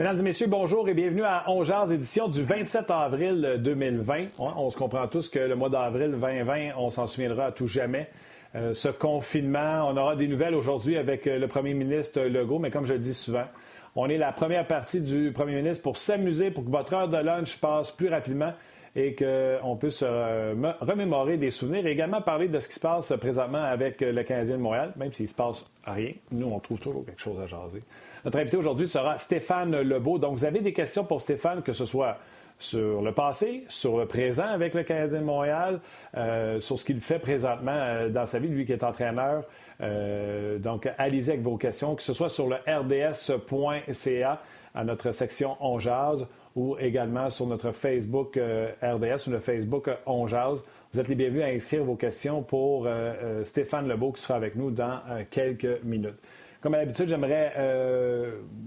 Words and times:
Mesdames 0.00 0.20
et 0.20 0.22
messieurs, 0.22 0.46
bonjour 0.46 0.88
et 0.88 0.94
bienvenue 0.94 1.24
à 1.24 1.44
Ongears, 1.50 1.92
édition 1.92 2.26
du 2.26 2.42
27 2.42 2.90
avril 2.90 3.56
2020. 3.58 4.28
On 4.38 4.70
se 4.70 4.78
comprend 4.78 5.06
tous 5.08 5.28
que 5.28 5.38
le 5.38 5.54
mois 5.54 5.68
d'avril 5.68 6.12
2020, 6.12 6.70
on 6.78 6.88
s'en 6.88 7.06
souviendra 7.06 7.44
à 7.44 7.52
tout 7.52 7.66
jamais. 7.66 8.08
Euh, 8.54 8.72
ce 8.72 8.88
confinement, 8.88 9.86
on 9.90 9.98
aura 9.98 10.16
des 10.16 10.26
nouvelles 10.26 10.54
aujourd'hui 10.54 10.96
avec 10.96 11.26
euh, 11.26 11.38
le 11.38 11.48
premier 11.48 11.74
ministre 11.74 12.22
Legault, 12.22 12.58
mais 12.58 12.70
comme 12.70 12.86
je 12.86 12.94
le 12.94 12.98
dis 12.98 13.12
souvent, 13.12 13.44
on 13.94 14.08
est 14.08 14.16
la 14.16 14.32
première 14.32 14.66
partie 14.66 15.02
du 15.02 15.32
premier 15.32 15.56
ministre 15.56 15.82
pour 15.82 15.98
s'amuser, 15.98 16.50
pour 16.50 16.64
que 16.64 16.70
votre 16.70 16.94
heure 16.94 17.08
de 17.08 17.18
lunch 17.18 17.58
passe 17.58 17.90
plus 17.90 18.08
rapidement 18.08 18.54
et 18.96 19.14
qu'on 19.14 19.76
puisse 19.76 20.02
euh, 20.04 20.54
remémorer 20.80 21.36
des 21.36 21.50
souvenirs 21.50 21.86
et 21.86 21.92
également 21.92 22.20
parler 22.20 22.48
de 22.48 22.58
ce 22.58 22.68
qui 22.68 22.74
se 22.74 22.80
passe 22.80 23.12
présentement 23.20 23.62
avec 23.62 24.00
le 24.00 24.22
Canadien 24.24 24.56
de 24.56 24.62
Montréal, 24.62 24.92
même 24.96 25.12
s'il 25.12 25.26
ne 25.26 25.30
se 25.30 25.34
passe 25.34 25.64
rien. 25.84 26.10
Nous, 26.32 26.46
on 26.46 26.58
trouve 26.58 26.80
toujours 26.80 27.04
quelque 27.04 27.20
chose 27.20 27.38
à 27.40 27.46
jaser. 27.46 27.80
Notre 28.24 28.38
invité 28.38 28.56
aujourd'hui 28.56 28.88
sera 28.88 29.16
Stéphane 29.16 29.80
Lebeau. 29.80 30.18
Donc, 30.18 30.38
vous 30.38 30.44
avez 30.44 30.60
des 30.60 30.72
questions 30.72 31.04
pour 31.04 31.20
Stéphane, 31.20 31.62
que 31.62 31.72
ce 31.72 31.86
soit 31.86 32.18
sur 32.58 33.00
le 33.00 33.12
passé, 33.12 33.64
sur 33.68 33.96
le 33.96 34.06
présent 34.06 34.48
avec 34.48 34.74
le 34.74 34.82
Canadien 34.82 35.20
de 35.20 35.24
Montréal, 35.24 35.80
euh, 36.16 36.60
sur 36.60 36.78
ce 36.78 36.84
qu'il 36.84 37.00
fait 37.00 37.20
présentement 37.20 37.70
euh, 37.72 38.08
dans 38.08 38.26
sa 38.26 38.38
vie, 38.38 38.48
lui 38.48 38.66
qui 38.66 38.72
est 38.72 38.84
entraîneur. 38.84 39.44
donc, 40.58 40.88
allez-y 40.98 41.30
avec 41.30 41.42
vos 41.42 41.56
questions, 41.56 41.94
que 41.94 42.02
ce 42.02 42.12
soit 42.12 42.28
sur 42.28 42.48
le 42.48 42.56
rds.ca 42.66 44.42
à 44.74 44.84
notre 44.84 45.12
section 45.12 45.56
On 45.60 45.78
Jazz 45.78 46.26
ou 46.56 46.76
également 46.78 47.30
sur 47.30 47.46
notre 47.46 47.72
Facebook 47.72 48.36
euh, 48.36 48.72
RDS 48.82 49.28
ou 49.28 49.30
le 49.30 49.38
Facebook 49.38 49.88
euh, 49.88 50.54
Vous 50.92 51.00
êtes 51.00 51.08
les 51.08 51.14
bienvenus 51.14 51.44
à 51.44 51.46
inscrire 51.46 51.84
vos 51.84 51.96
questions 51.96 52.42
pour 52.42 52.84
euh, 52.86 53.44
Stéphane 53.44 53.88
Lebeau 53.88 54.12
qui 54.12 54.22
sera 54.22 54.36
avec 54.36 54.56
nous 54.56 54.70
dans 54.70 55.00
quelques 55.30 55.82
minutes. 55.84 56.18
Comme 56.60 56.74
à 56.74 56.78
l'habitude, 56.78 57.08
j'aimerais 57.08 57.54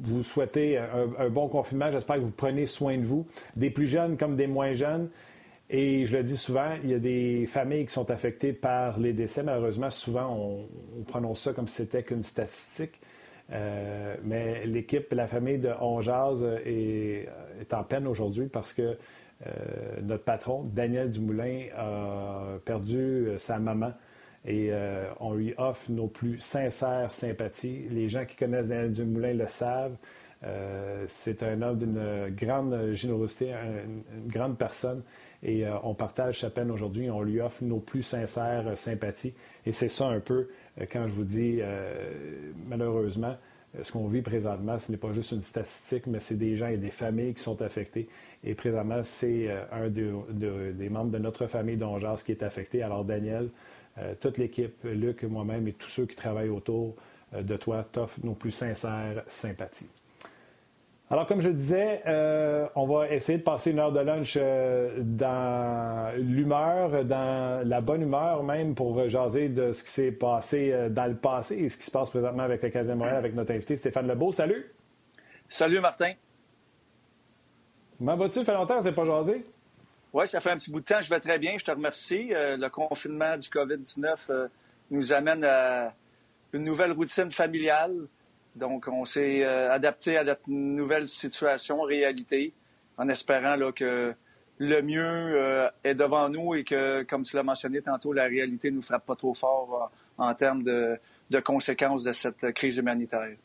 vous 0.01 0.23
souhaiter 0.23 0.79
un, 0.79 1.29
bon 1.29 1.47
confinement. 1.47 1.91
J'espère 1.91 2.15
que 2.15 2.21
vous 2.21 2.31
prenez 2.31 2.65
soin 2.65 2.97
de 2.97 3.05
vous, 3.05 3.27
des 3.55 3.69
plus 3.69 3.85
jeunes 3.85 4.17
comme 4.17 4.35
des 4.35 4.47
moins 4.47 4.73
jeunes. 4.73 5.09
Et 5.69 6.07
je 6.07 6.17
le 6.17 6.23
dis 6.23 6.35
souvent, 6.35 6.71
il 6.83 6.89
y 6.89 6.93
a 6.95 6.99
des 6.99 7.45
familles 7.45 7.85
qui 7.85 7.93
sont 7.93 8.09
affectées 8.09 8.51
par 8.51 8.99
les 8.99 9.13
décès. 9.13 9.43
Malheureusement, 9.43 9.91
souvent, 9.91 10.35
on, 10.35 10.99
on 10.99 11.03
prononce 11.03 11.41
ça 11.41 11.53
comme 11.53 11.67
si 11.67 11.75
c'était 11.75 12.01
qu'une 12.01 12.23
statistique. 12.23 12.99
Euh, 13.51 14.15
mais 14.23 14.65
l'équipe, 14.65 15.11
la 15.13 15.27
famille 15.27 15.57
de 15.57 15.69
Onjaz 15.81 16.43
est, 16.65 17.27
est 17.59 17.73
en 17.73 17.83
peine 17.83 18.07
aujourd'hui 18.07 18.47
parce 18.47 18.73
que 18.73 18.97
euh, 19.45 19.51
notre 20.01 20.23
patron, 20.23 20.63
Daniel 20.63 21.09
Dumoulin, 21.09 21.65
a 21.75 22.59
perdu 22.63 22.97
euh, 22.97 23.37
sa 23.37 23.59
maman 23.59 23.93
et 24.45 24.71
on 25.21 25.35
lui 25.35 25.53
offre 25.57 25.89
nos 25.89 26.07
plus 26.07 26.37
sincères 26.37 27.13
sympathies. 27.13 27.87
Les 27.89 28.09
gens 28.09 28.25
qui 28.25 28.35
connaissent 28.35 28.67
Daniel 28.67 28.91
Dumoulin 28.91 29.33
le 29.33 29.47
savent. 29.47 29.95
C'est 31.07 31.43
un 31.43 31.61
homme 31.61 31.77
d'une 31.77 32.35
grande 32.35 32.93
générosité, 32.93 33.51
une, 33.51 34.03
grande 34.27 34.57
personne. 34.57 35.01
Et 35.41 35.65
on 35.83 35.93
partage 35.93 36.39
sa 36.39 36.49
peine 36.49 36.71
aujourd'hui. 36.71 37.09
On 37.09 37.21
lui 37.21 37.41
offre 37.41 37.63
nos 37.63 37.79
plus 37.79 38.03
sincères 38.03 38.77
sympathies. 38.77 39.33
Et 39.65 39.71
c'est 39.71 39.89
ça 39.89 40.07
un 40.07 40.19
peu 40.19 40.47
euh, 40.79 40.85
quand 40.91 41.07
je 41.07 41.13
vous 41.13 41.23
dis, 41.23 41.59
euh, 41.61 42.51
malheureusement, 42.67 43.35
euh, 43.75 43.83
ce 43.83 43.91
qu'on 43.91 44.07
vit 44.07 44.21
présentement, 44.21 44.79
ce 44.79 44.91
n'est 44.91 44.97
pas 44.97 45.13
juste 45.13 45.31
une 45.31 45.41
statistique, 45.41 46.07
mais 46.07 46.19
c'est 46.19 46.37
des 46.37 46.57
gens 46.57 46.67
et 46.67 46.77
des 46.77 46.91
familles 46.91 47.33
qui 47.33 47.43
sont 47.43 47.61
affectés. 47.61 48.07
Et 48.43 48.55
présentement, 48.55 49.01
c'est 49.03 49.49
un 49.71 49.87
des 49.89 50.89
membres 50.89 51.11
de 51.11 51.17
notre 51.17 51.47
famille 51.47 51.77
d'Ongeas 51.77 52.23
qui 52.25 52.33
est 52.33 52.43
affecté. 52.43 52.83
Alors, 52.83 53.05
Daniel, 53.05 53.47
toute 54.19 54.37
l'équipe, 54.37 54.83
Luc, 54.83 55.23
moi-même 55.23 55.65
et 55.69 55.71
tous 55.71 55.87
ceux 55.87 56.05
qui 56.05 56.15
travaillent 56.17 56.49
autour 56.49 56.97
de 57.31 57.55
toi 57.55 57.87
t'offrent 57.89 58.19
nos 58.21 58.33
plus 58.33 58.51
sincères 58.51 59.23
sympathies. 59.27 59.87
Alors, 61.13 61.27
comme 61.27 61.41
je 61.41 61.49
disais, 61.49 62.01
euh, 62.07 62.67
on 62.73 62.87
va 62.87 63.07
essayer 63.09 63.37
de 63.37 63.43
passer 63.43 63.69
une 63.69 63.77
heure 63.77 63.91
de 63.91 63.99
lunch 63.99 64.35
euh, 64.35 64.95
dans 64.97 66.11
l'humeur, 66.17 67.05
dans 67.05 67.61
la 67.63 67.81
bonne 67.81 68.01
humeur 68.01 68.41
même, 68.41 68.73
pour 68.73 69.07
jaser 69.07 69.47
de 69.47 69.73
ce 69.73 69.83
qui 69.83 69.91
s'est 69.91 70.11
passé 70.11 70.71
euh, 70.71 70.89
dans 70.89 71.05
le 71.05 71.15
passé 71.15 71.57
et 71.57 71.69
ce 71.69 71.77
qui 71.77 71.83
se 71.83 71.91
passe 71.91 72.09
présentement 72.09 72.41
avec 72.41 72.63
le 72.63 72.71
Casino 72.71 72.95
Montréal, 72.95 73.17
avec 73.17 73.35
notre 73.35 73.51
invité 73.51 73.75
Stéphane 73.75 74.07
Lebeau. 74.07 74.31
Salut! 74.31 74.73
Salut, 75.47 75.79
Martin. 75.79 76.13
Comment 77.99 78.15
vas-tu? 78.15 78.39
Ça 78.39 78.45
fait 78.45 78.53
longtemps 78.55 78.79
que 78.79 78.89
pas 78.89 79.05
jasé? 79.05 79.43
Oui, 80.13 80.27
ça 80.27 80.41
fait 80.41 80.49
un 80.49 80.57
petit 80.57 80.71
bout 80.71 80.79
de 80.79 80.85
temps. 80.85 80.99
Je 80.99 81.11
vais 81.11 81.19
très 81.19 81.37
bien. 81.37 81.53
Je 81.59 81.63
te 81.63 81.69
remercie. 81.69 82.29
le 82.31 82.69
confinement 82.69 83.37
du 83.37 83.49
COVID-19 83.49 84.47
nous 84.89 85.13
amène 85.13 85.43
à 85.43 85.93
une 86.53 86.63
nouvelle 86.63 86.93
routine 86.93 87.29
familiale. 87.29 88.07
Donc, 88.55 88.87
on 88.87 89.05
s'est 89.05 89.43
euh, 89.43 89.71
adapté 89.71 90.17
à 90.17 90.23
notre 90.23 90.49
nouvelle 90.49 91.07
situation, 91.07 91.81
réalité, 91.81 92.53
en 92.97 93.09
espérant 93.09 93.55
là, 93.55 93.71
que 93.71 94.13
le 94.59 94.81
mieux 94.81 95.01
euh, 95.03 95.67
est 95.83 95.95
devant 95.95 96.29
nous 96.29 96.53
et 96.53 96.63
que, 96.63 97.01
comme 97.03 97.23
tu 97.23 97.35
l'as 97.35 97.43
mentionné 97.43 97.81
tantôt, 97.81 98.13
la 98.13 98.25
réalité 98.25 98.69
ne 98.69 98.75
nous 98.75 98.81
frappe 98.81 99.05
pas 99.05 99.15
trop 99.15 99.33
fort 99.33 99.91
euh, 100.19 100.23
en 100.23 100.33
termes 100.35 100.63
de, 100.63 100.99
conséquences 101.43 102.03
de 102.03 102.11
cette 102.11 102.51
crise 102.53 102.77
humanitaire. 102.77 103.35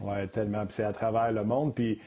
Oui, 0.00 0.28
tellement. 0.28 0.64
c'est 0.68 0.84
à 0.84 0.92
travers 0.92 1.32
le 1.32 1.42
monde. 1.42 1.74
Puis 1.74 2.00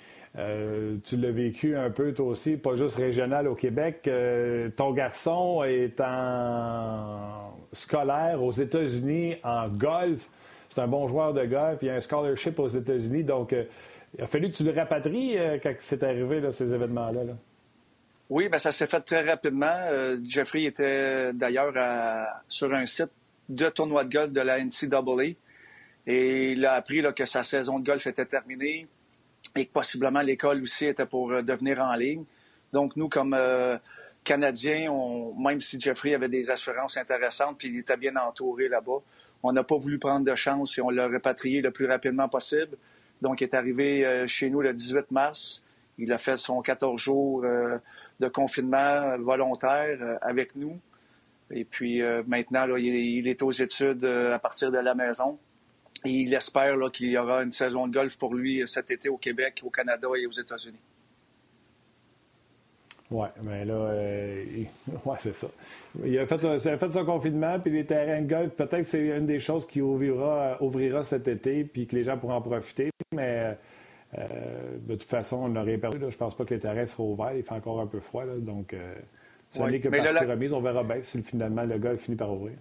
tu 1.03 1.18
l'as 1.18 1.31
vécu 1.31 1.75
un 1.75 1.90
peu 1.90 2.13
toi 2.13 2.28
aussi, 2.28 2.56
pas 2.56 2.75
juste 2.75 2.96
régional 2.96 3.47
au 3.47 3.56
Québec. 3.56 4.09
ton 4.78 4.94
garçon 4.94 5.63
est 5.66 6.00
en 6.00 7.51
scolaire 7.74 8.41
aux 8.41 8.53
États-Unis 8.53 9.36
en 9.44 9.68
golf. 9.68 10.30
C'est 10.69 10.81
un 10.81 10.88
bon 10.88 11.07
joueur 11.07 11.34
de 11.34 11.46
golf. 11.46 11.80
Il 11.81 11.90
a 11.90 11.96
un 11.96 12.02
scholarship 12.02 12.59
aux 12.59 12.68
États-Unis. 12.68 13.24
Donc, 13.24 13.53
euh, 13.53 13.63
il 14.18 14.24
a 14.24 14.28
fallu 14.28 14.50
que 14.52 14.56
tu 14.56 14.63
le 14.63 14.72
rapatries 14.72 15.38
euh, 15.38 15.57
quand 15.62 15.74
c'est 15.80 16.03
arrivé, 16.03 16.41
ces 16.52 16.74
événements-là. 16.74 17.22
Oui, 18.30 18.47
bien, 18.47 18.59
ça 18.59 18.72
s'est 18.72 18.88
fait 18.88 19.02
très 19.02 19.28
rapidement. 19.28 19.75
Euh, 19.91 20.18
Jeffrey 20.24 20.66
était 20.66 21.34
d'ailleurs 21.34 21.74
sur 22.47 22.72
un 22.74 22.85
site 22.85 23.12
de 23.50 23.68
tournoi 23.69 24.03
de 24.03 24.13
golf 24.13 24.31
de 24.31 24.41
la 24.41 24.63
NCAA. 24.63 25.35
Et 26.06 26.52
il 26.52 26.66
a 26.66 26.74
appris 26.74 27.03
que 27.16 27.25
sa 27.25 27.44
saison 27.44 27.80
de 27.80 27.86
golf 27.86 28.06
était 28.06 28.25
terminée 28.25 28.88
et 29.56 29.66
que 29.66 29.72
possiblement 29.72 30.22
l'école 30.22 30.62
aussi 30.62 30.86
était 30.86 31.06
pour 31.06 31.30
devenir 31.41 31.80
en 31.80 31.94
ligne. 31.94 32.24
Donc, 32.72 32.96
nous, 32.96 33.09
comme 33.09 33.36
Canadiens, 34.24 34.91
même 35.38 35.59
si 35.59 35.80
Jeffrey 35.80 36.13
avait 36.13 36.30
des 36.30 36.51
assurances 36.51 36.97
intéressantes 36.97 37.57
puis 37.57 37.69
il 37.69 37.80
était 37.80 37.97
bien 37.97 38.16
entouré 38.16 38.68
là-bas, 38.68 39.01
on 39.44 39.51
n'a 39.51 39.63
pas 39.63 39.77
voulu 39.77 39.97
prendre 39.97 40.25
de 40.25 40.35
chance 40.35 40.77
et 40.77 40.81
on 40.81 40.89
l'a 40.89 41.07
répatrié 41.07 41.61
le 41.61 41.72
plus 41.72 41.85
rapidement 41.85 42.27
possible. 42.27 42.77
Donc, 43.22 43.41
il 43.41 43.45
est 43.45 43.53
arrivé 43.53 44.05
euh, 44.05 44.27
chez 44.27 44.50
nous 44.50 44.61
le 44.61 44.73
18 44.73 45.11
mars. 45.11 45.63
Il 45.97 46.11
a 46.13 46.17
fait 46.17 46.38
son 46.38 46.61
14 46.61 47.00
jours 47.00 47.44
euh, 47.44 47.77
de 48.19 48.27
confinement 48.27 49.17
volontaire 49.17 49.97
euh, 50.01 50.16
avec 50.22 50.55
nous. 50.55 50.79
Et 51.51 51.66
puis 51.66 52.03
maintenant, 52.27 52.67
il 52.75 53.27
est 53.27 53.41
aux 53.41 53.50
études 53.50 54.05
à 54.05 54.38
partir 54.38 54.72
de 54.72 54.77
la 54.77 54.94
maison. 54.94 55.39
Et 56.06 56.11
il 56.11 56.31
espère 56.31 56.75
qu'il 56.94 57.09
y 57.09 57.17
aura 57.17 57.41
une 57.41 57.51
saison 57.51 57.88
de 57.88 57.91
golf 57.91 58.19
pour 58.19 58.35
lui 58.35 58.62
cet 58.68 58.92
été 58.92 59.09
au 59.09 59.18
Québec, 59.18 59.62
au 59.65 59.71
Canada 59.71 60.07
et 60.15 60.27
aux 60.27 60.31
États-Unis. 60.31 60.77
Oui, 63.11 63.27
mais 63.44 63.65
là, 63.65 63.73
euh, 63.73 64.45
ouais, 65.06 65.17
c'est 65.19 65.33
ça. 65.33 65.47
Il 66.03 66.17
a, 66.19 66.27
fait, 66.27 66.45
a 66.45 66.77
fait 66.77 66.94
son 66.94 67.06
confinement, 67.06 67.59
puis 67.59 67.71
les 67.71 67.85
terrains 67.85 68.21
de 68.21 68.29
golf, 68.29 68.51
peut-être 68.53 68.77
que 68.77 68.83
c'est 68.83 69.07
une 69.07 69.25
des 69.25 69.39
choses 69.39 69.65
qui 69.65 69.81
ouvrira, 69.81 70.61
ouvrira 70.61 71.03
cet 71.03 71.27
été, 71.27 71.63
puis 71.63 71.88
que 71.88 71.95
les 71.95 72.03
gens 72.03 72.17
pourront 72.17 72.35
en 72.35 72.41
profiter. 72.41 72.91
Mais 73.11 73.57
euh, 74.17 74.77
de 74.79 74.95
toute 74.95 75.09
façon, 75.09 75.38
on 75.38 75.50
n'aurait 75.50 75.77
perdu. 75.77 75.97
Là. 75.97 76.09
Je 76.09 76.17
pense 76.17 76.35
pas 76.35 76.45
que 76.45 76.53
les 76.53 76.59
terrains 76.59 76.85
seront 76.85 77.13
ouverts. 77.13 77.33
Il 77.35 77.44
fait 77.44 77.53
encore 77.53 77.79
un 77.79 77.88
peu 77.88 78.00
froid. 78.00 78.25
Là, 78.25 78.35
donc, 78.38 78.73
euh, 78.73 78.95
ce 79.51 79.63
n'est 79.63 79.79
que 79.79 79.89
partie 79.89 80.25
remise. 80.25 80.53
On 80.53 80.61
verra 80.61 80.83
bien 80.83 81.01
si 81.01 81.21
finalement 81.23 81.63
le 81.63 81.79
golf 81.79 82.01
finit 82.01 82.17
par 82.17 82.31
ouvrir. 82.31 82.57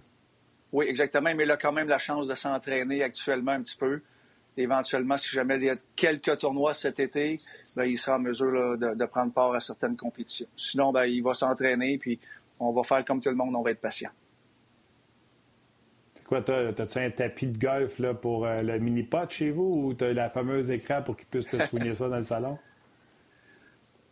Oui, 0.72 0.86
exactement. 0.88 1.34
Mais 1.34 1.44
il 1.44 1.50
a 1.50 1.56
quand 1.56 1.72
même 1.72 1.88
la 1.88 1.98
chance 1.98 2.26
de 2.26 2.34
s'entraîner 2.34 3.02
actuellement 3.02 3.52
un 3.52 3.62
petit 3.62 3.76
peu 3.76 4.00
éventuellement, 4.58 5.16
si 5.16 5.30
jamais 5.30 5.56
il 5.56 5.64
y 5.64 5.70
a 5.70 5.76
quelques 5.96 6.38
tournois 6.38 6.74
cet 6.74 7.00
été, 7.00 7.38
ben, 7.76 7.84
il 7.84 7.96
sera 7.96 8.16
en 8.16 8.20
mesure 8.20 8.76
de, 8.76 9.04
prendre 9.06 9.32
part 9.32 9.54
à 9.54 9.60
certaines 9.60 9.96
compétitions. 9.96 10.48
Sinon, 10.56 10.92
ben, 10.92 11.04
il 11.04 11.22
va 11.22 11.34
s'entraîner, 11.34 11.98
puis 11.98 12.18
on 12.60 12.72
va 12.72 12.82
faire 12.82 13.04
comme 13.04 13.20
tout 13.20 13.30
le 13.30 13.36
monde, 13.36 13.54
on 13.54 13.62
va 13.62 13.70
être 13.70 13.80
patient. 13.80 14.10
C'est 16.14 16.24
quoi, 16.24 16.38
as-tu 16.38 16.98
un 16.98 17.10
tapis 17.10 17.46
de 17.46 17.58
golf 17.58 17.98
là, 17.98 18.14
pour 18.14 18.46
euh, 18.46 18.62
le 18.62 18.78
mini-pot 18.78 19.30
chez 19.30 19.50
vous 19.50 19.72
ou 19.74 19.94
tu 19.94 20.04
as 20.04 20.12
la 20.12 20.28
fameuse 20.28 20.70
écran 20.70 21.02
pour 21.02 21.16
qu'il 21.16 21.26
puisse 21.26 21.46
te 21.46 21.64
soigner 21.64 21.94
ça 21.94 22.08
dans 22.08 22.16
le 22.16 22.22
salon? 22.22 22.58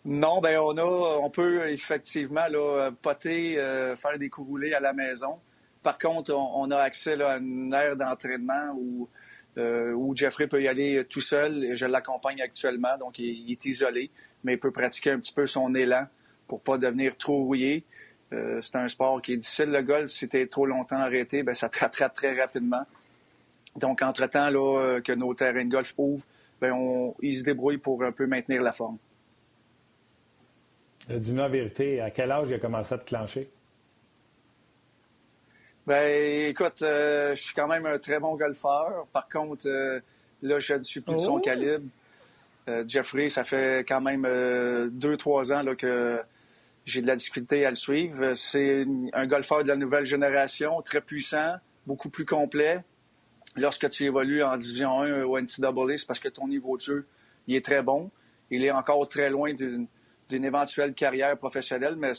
Non, 0.08 0.40
ben 0.40 0.60
on 0.60 0.78
a, 0.78 0.84
on 0.84 1.30
peut 1.30 1.68
effectivement 1.68 2.46
là, 2.46 2.92
poter, 3.02 3.58
euh, 3.58 3.96
faire 3.96 4.16
des 4.18 4.30
coups 4.30 4.46
roulés 4.46 4.72
à 4.72 4.78
la 4.78 4.92
maison. 4.92 5.40
Par 5.82 5.98
contre, 5.98 6.32
on, 6.32 6.70
a 6.70 6.78
accès 6.78 7.20
à 7.20 7.38
une 7.38 7.72
aire 7.74 7.96
d'entraînement 7.96 8.72
où 8.76 9.08
euh, 9.58 9.92
où 9.92 10.14
Jeffrey 10.14 10.46
peut 10.46 10.62
y 10.62 10.68
aller 10.68 11.04
tout 11.08 11.20
seul 11.20 11.70
je 11.72 11.86
l'accompagne 11.86 12.40
actuellement, 12.42 12.96
donc 12.98 13.18
il, 13.18 13.50
est 13.50 13.64
isolé, 13.64 14.10
mais 14.44 14.54
il 14.54 14.58
peut 14.58 14.70
pratiquer 14.70 15.10
un 15.10 15.18
petit 15.18 15.32
peu 15.32 15.46
son 15.46 15.74
élan 15.74 16.06
pour 16.46 16.60
pas 16.60 16.78
devenir 16.78 17.16
trop 17.16 17.44
rouillé. 17.44 17.84
Euh, 18.32 18.60
c'est 18.60 18.76
un 18.76 18.88
sport 18.88 19.22
qui 19.22 19.34
est 19.34 19.36
difficile, 19.36 19.70
le 19.70 19.82
golf. 19.82 20.10
Si 20.10 20.28
tu 20.28 20.48
trop 20.48 20.66
longtemps 20.66 20.98
arrêté, 20.98 21.42
ben, 21.42 21.54
ça 21.54 21.68
te 21.68 21.78
rattrape 21.78 22.12
très 22.12 22.38
rapidement. 22.38 22.84
Donc, 23.76 24.02
entre-temps 24.02 24.50
là, 24.50 24.80
euh, 24.80 25.00
que 25.00 25.12
nos 25.12 25.34
terrains 25.34 25.64
de 25.64 25.70
golf 25.70 25.94
ouvrent, 25.98 26.24
ben 26.60 26.72
on, 26.72 27.14
il 27.20 27.36
se 27.36 27.44
débrouille 27.44 27.78
pour 27.78 28.02
un 28.02 28.12
peu 28.12 28.26
maintenir 28.26 28.62
la 28.62 28.72
forme. 28.72 28.98
Euh, 31.10 31.18
dis-nous 31.18 31.38
la 31.38 31.48
vérité, 31.48 32.00
à 32.00 32.10
quel 32.10 32.32
âge 32.32 32.48
il 32.48 32.54
a 32.54 32.58
commencé 32.58 32.94
à 32.94 32.98
te 32.98 33.04
clencher? 33.04 33.48
Ben, 35.86 36.48
écoute, 36.48 36.82
euh, 36.82 37.34
je 37.34 37.42
suis 37.42 37.54
quand 37.54 37.68
même 37.68 37.86
un 37.86 37.98
très 37.98 38.18
bon 38.18 38.34
golfeur. 38.34 39.06
Par 39.12 39.28
contre, 39.28 39.68
euh, 39.68 40.00
là, 40.42 40.58
je 40.58 40.74
ne 40.74 40.82
suis 40.82 41.00
plus 41.00 41.14
de 41.14 41.18
son 41.18 41.36
oh! 41.36 41.40
calibre. 41.40 41.84
Jeffrey, 42.88 43.28
ça 43.28 43.44
fait 43.44 43.84
quand 43.86 44.00
même 44.00 44.26
deux, 44.90 45.16
trois 45.16 45.52
ans 45.52 45.62
là, 45.62 45.76
que 45.76 46.18
j'ai 46.84 47.00
de 47.00 47.06
la 47.06 47.14
difficulté 47.14 47.64
à 47.64 47.68
le 47.68 47.76
suivre. 47.76 48.34
C'est 48.34 48.84
un 49.12 49.26
golfeur 49.28 49.62
de 49.62 49.68
la 49.68 49.76
nouvelle 49.76 50.04
génération, 50.04 50.82
très 50.82 51.00
puissant, 51.00 51.54
beaucoup 51.86 52.10
plus 52.10 52.24
complet. 52.24 52.80
Lorsque 53.56 53.88
tu 53.90 54.02
évolues 54.02 54.42
en 54.42 54.56
Division 54.56 55.00
1 55.00 55.22
ou 55.22 55.38
NCAA, 55.38 55.96
c'est 55.96 56.06
parce 56.08 56.18
que 56.18 56.28
ton 56.28 56.48
niveau 56.48 56.76
de 56.76 56.82
jeu 56.82 57.06
il 57.46 57.54
est 57.54 57.64
très 57.64 57.82
bon. 57.82 58.10
Il 58.50 58.64
est 58.64 58.70
encore 58.70 59.06
très 59.08 59.30
loin 59.30 59.52
d'une 59.54 59.88
éventuelle 60.44 60.94
carrière 60.94 61.36
professionnelle, 61.36 61.96
mais 61.96 62.12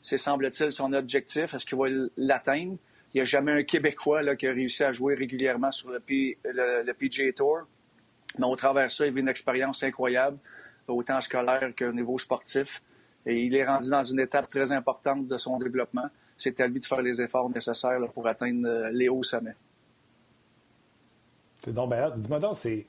c'est, 0.00 0.18
semble-t-il, 0.18 0.72
son 0.72 0.92
objectif. 0.92 1.54
Est-ce 1.54 1.66
qu'il 1.66 1.78
va 1.78 1.86
l'atteindre? 2.16 2.76
Il 3.16 3.20
n'y 3.20 3.22
a 3.22 3.24
jamais 3.24 3.52
un 3.52 3.62
Québécois 3.62 4.36
qui 4.36 4.46
a 4.46 4.52
réussi 4.52 4.84
à 4.84 4.92
jouer 4.92 5.14
régulièrement 5.14 5.70
sur 5.70 5.88
le, 5.88 6.00
PGA 6.00 7.32
Tour. 7.34 7.60
Mais 8.38 8.44
au 8.44 8.54
travers 8.56 8.88
de 8.88 8.92
ça, 8.92 9.06
il 9.06 9.14
vit 9.14 9.20
une 9.20 9.28
expérience 9.30 9.82
incroyable, 9.82 10.36
autant 10.86 11.18
scolaire 11.22 11.72
qu'au 11.74 11.92
niveau 11.92 12.18
sportif. 12.18 12.82
Et 13.24 13.40
il 13.40 13.56
est 13.56 13.64
rendu 13.64 13.88
dans 13.88 14.02
une 14.02 14.20
étape 14.20 14.50
très 14.50 14.70
importante 14.70 15.26
de 15.26 15.38
son 15.38 15.58
développement. 15.58 16.10
C'est 16.36 16.60
à 16.60 16.66
lui 16.66 16.78
de 16.78 16.84
faire 16.84 17.00
les 17.00 17.22
efforts 17.22 17.48
nécessaires 17.48 18.06
pour 18.12 18.26
atteindre 18.26 18.68
euh, 18.68 18.90
les 18.92 19.08
hauts 19.08 19.22
sommets. 19.22 19.56
C'est 21.64 21.72
donc. 21.72 21.90
Dis-moi 22.16 22.38
donc, 22.38 22.58
c'est 22.58 22.86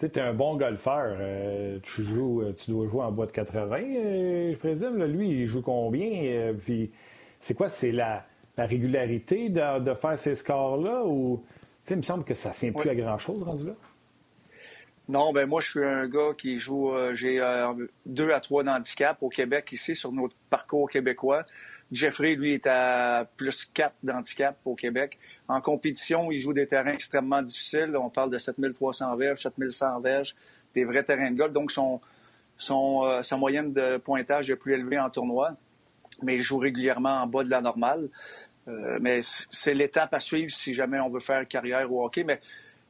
tu 0.00 0.06
es 0.06 0.20
un 0.20 0.32
bon 0.32 0.56
golfeur. 0.56 1.18
Euh, 1.20 1.80
tu 1.82 2.02
joues, 2.02 2.40
euh, 2.40 2.54
tu 2.56 2.70
dois 2.70 2.88
jouer 2.88 3.02
en 3.02 3.12
bois 3.12 3.26
de 3.26 3.32
80, 3.32 3.76
euh, 3.76 4.52
je 4.52 4.56
présume. 4.56 5.04
lui, 5.04 5.42
il 5.42 5.46
joue 5.46 5.60
combien? 5.60 6.54
puis 6.64 6.90
c'est 7.40 7.52
quoi? 7.52 7.68
C'est 7.68 7.92
la, 7.92 8.24
régularité 8.64 9.48
de, 9.48 9.94
faire 9.94 10.18
ces 10.18 10.34
scores-là? 10.34 11.04
Ou 11.04 11.42
il 11.90 11.96
me 11.96 12.02
semble 12.02 12.24
que 12.24 12.34
ça 12.34 12.50
ne 12.50 12.54
tient 12.54 12.72
plus 12.72 12.90
à 12.90 12.94
grand-chose 12.94 13.42
rendu 13.42 13.66
là? 13.66 13.72
Non, 15.08 15.32
ben 15.32 15.46
moi, 15.46 15.60
je 15.60 15.70
suis 15.70 15.84
un 15.84 16.08
gars 16.08 16.32
qui 16.36 16.58
joue. 16.58 16.90
J'ai 17.12 17.40
deux 18.06 18.32
à 18.32 18.40
trois 18.40 18.64
d'handicap 18.64 19.18
au 19.20 19.28
Québec 19.28 19.70
ici 19.70 19.94
sur 19.94 20.10
notre 20.10 20.34
parcours 20.50 20.90
québécois. 20.90 21.44
Jeffrey, 21.92 22.34
lui, 22.34 22.54
est 22.54 22.66
à 22.66 23.28
plus 23.36 23.64
4 23.72 23.94
d'handicap 24.02 24.58
au 24.64 24.74
Québec. 24.74 25.18
En 25.46 25.60
compétition, 25.60 26.32
il 26.32 26.38
joue 26.38 26.52
des 26.52 26.66
terrains 26.66 26.92
extrêmement 26.92 27.42
difficiles. 27.42 27.96
On 27.96 28.10
parle 28.10 28.30
de 28.30 28.38
7300 28.38 29.14
verges, 29.16 29.40
7100 29.42 30.00
verges, 30.00 30.34
des 30.74 30.84
vrais 30.84 31.04
terrains 31.04 31.30
de 31.30 31.36
golf. 31.36 31.52
Donc, 31.52 31.70
son, 31.70 32.00
son, 32.56 33.04
euh, 33.04 33.22
sa 33.22 33.36
moyenne 33.36 33.72
de 33.72 33.98
pointage 33.98 34.50
est 34.50 34.56
plus 34.56 34.74
élevée 34.74 34.98
en 34.98 35.10
tournoi, 35.10 35.52
mais 36.22 36.36
il 36.36 36.42
joue 36.42 36.58
régulièrement 36.58 37.22
en 37.22 37.26
bas 37.28 37.44
de 37.44 37.50
la 37.50 37.60
normale. 37.60 38.08
Euh, 38.68 38.98
mais 39.00 39.20
c'est 39.22 39.74
l'étape 39.74 40.12
à 40.12 40.20
suivre 40.20 40.50
si 40.50 40.74
jamais 40.74 40.98
on 41.00 41.08
veut 41.08 41.20
faire 41.20 41.46
carrière 41.46 41.92
au 41.92 42.04
hockey, 42.04 42.24
mais 42.24 42.40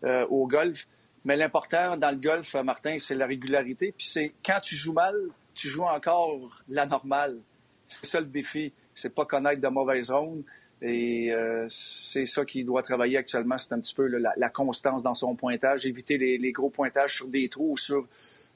euh, 0.05 0.27
au 0.27 0.47
golf. 0.47 0.87
Mais 1.25 1.37
l'important 1.37 1.97
dans 1.97 2.11
le 2.11 2.19
golf, 2.19 2.55
Martin, 2.55 2.97
c'est 2.99 3.15
la 3.15 3.27
régularité. 3.27 3.93
Puis 3.97 4.07
c'est 4.07 4.33
quand 4.45 4.61
tu 4.61 4.75
joues 4.75 4.93
mal, 4.93 5.15
tu 5.55 5.69
joues 5.69 5.85
encore 5.85 6.39
la 6.69 6.87
normale. 6.87 7.39
C'est 7.85 8.07
ça 8.07 8.21
le 8.21 8.27
défi 8.27 8.73
c'est 8.97 9.15
pas 9.15 9.27
connaître 9.27 9.61
de 9.61 9.69
mauvaises 9.69 10.07
zones. 10.07 10.43
Et 10.83 11.33
euh, 11.33 11.67
c'est 11.69 12.27
ça 12.27 12.45
qu'il 12.45 12.67
doit 12.67 12.83
travailler 12.83 13.17
actuellement, 13.17 13.57
c'est 13.57 13.73
un 13.73 13.81
petit 13.81 13.95
peu 13.95 14.07
la, 14.07 14.51
constance 14.51 15.03
dans 15.03 15.15
son 15.15 15.35
pointage, 15.35 15.87
éviter 15.87 16.19
les, 16.19 16.53
gros 16.53 16.69
pointages 16.69 17.15
sur 17.17 17.29
des 17.29 17.49
trous 17.49 17.73
ou 17.73 17.77
sur 17.79 18.07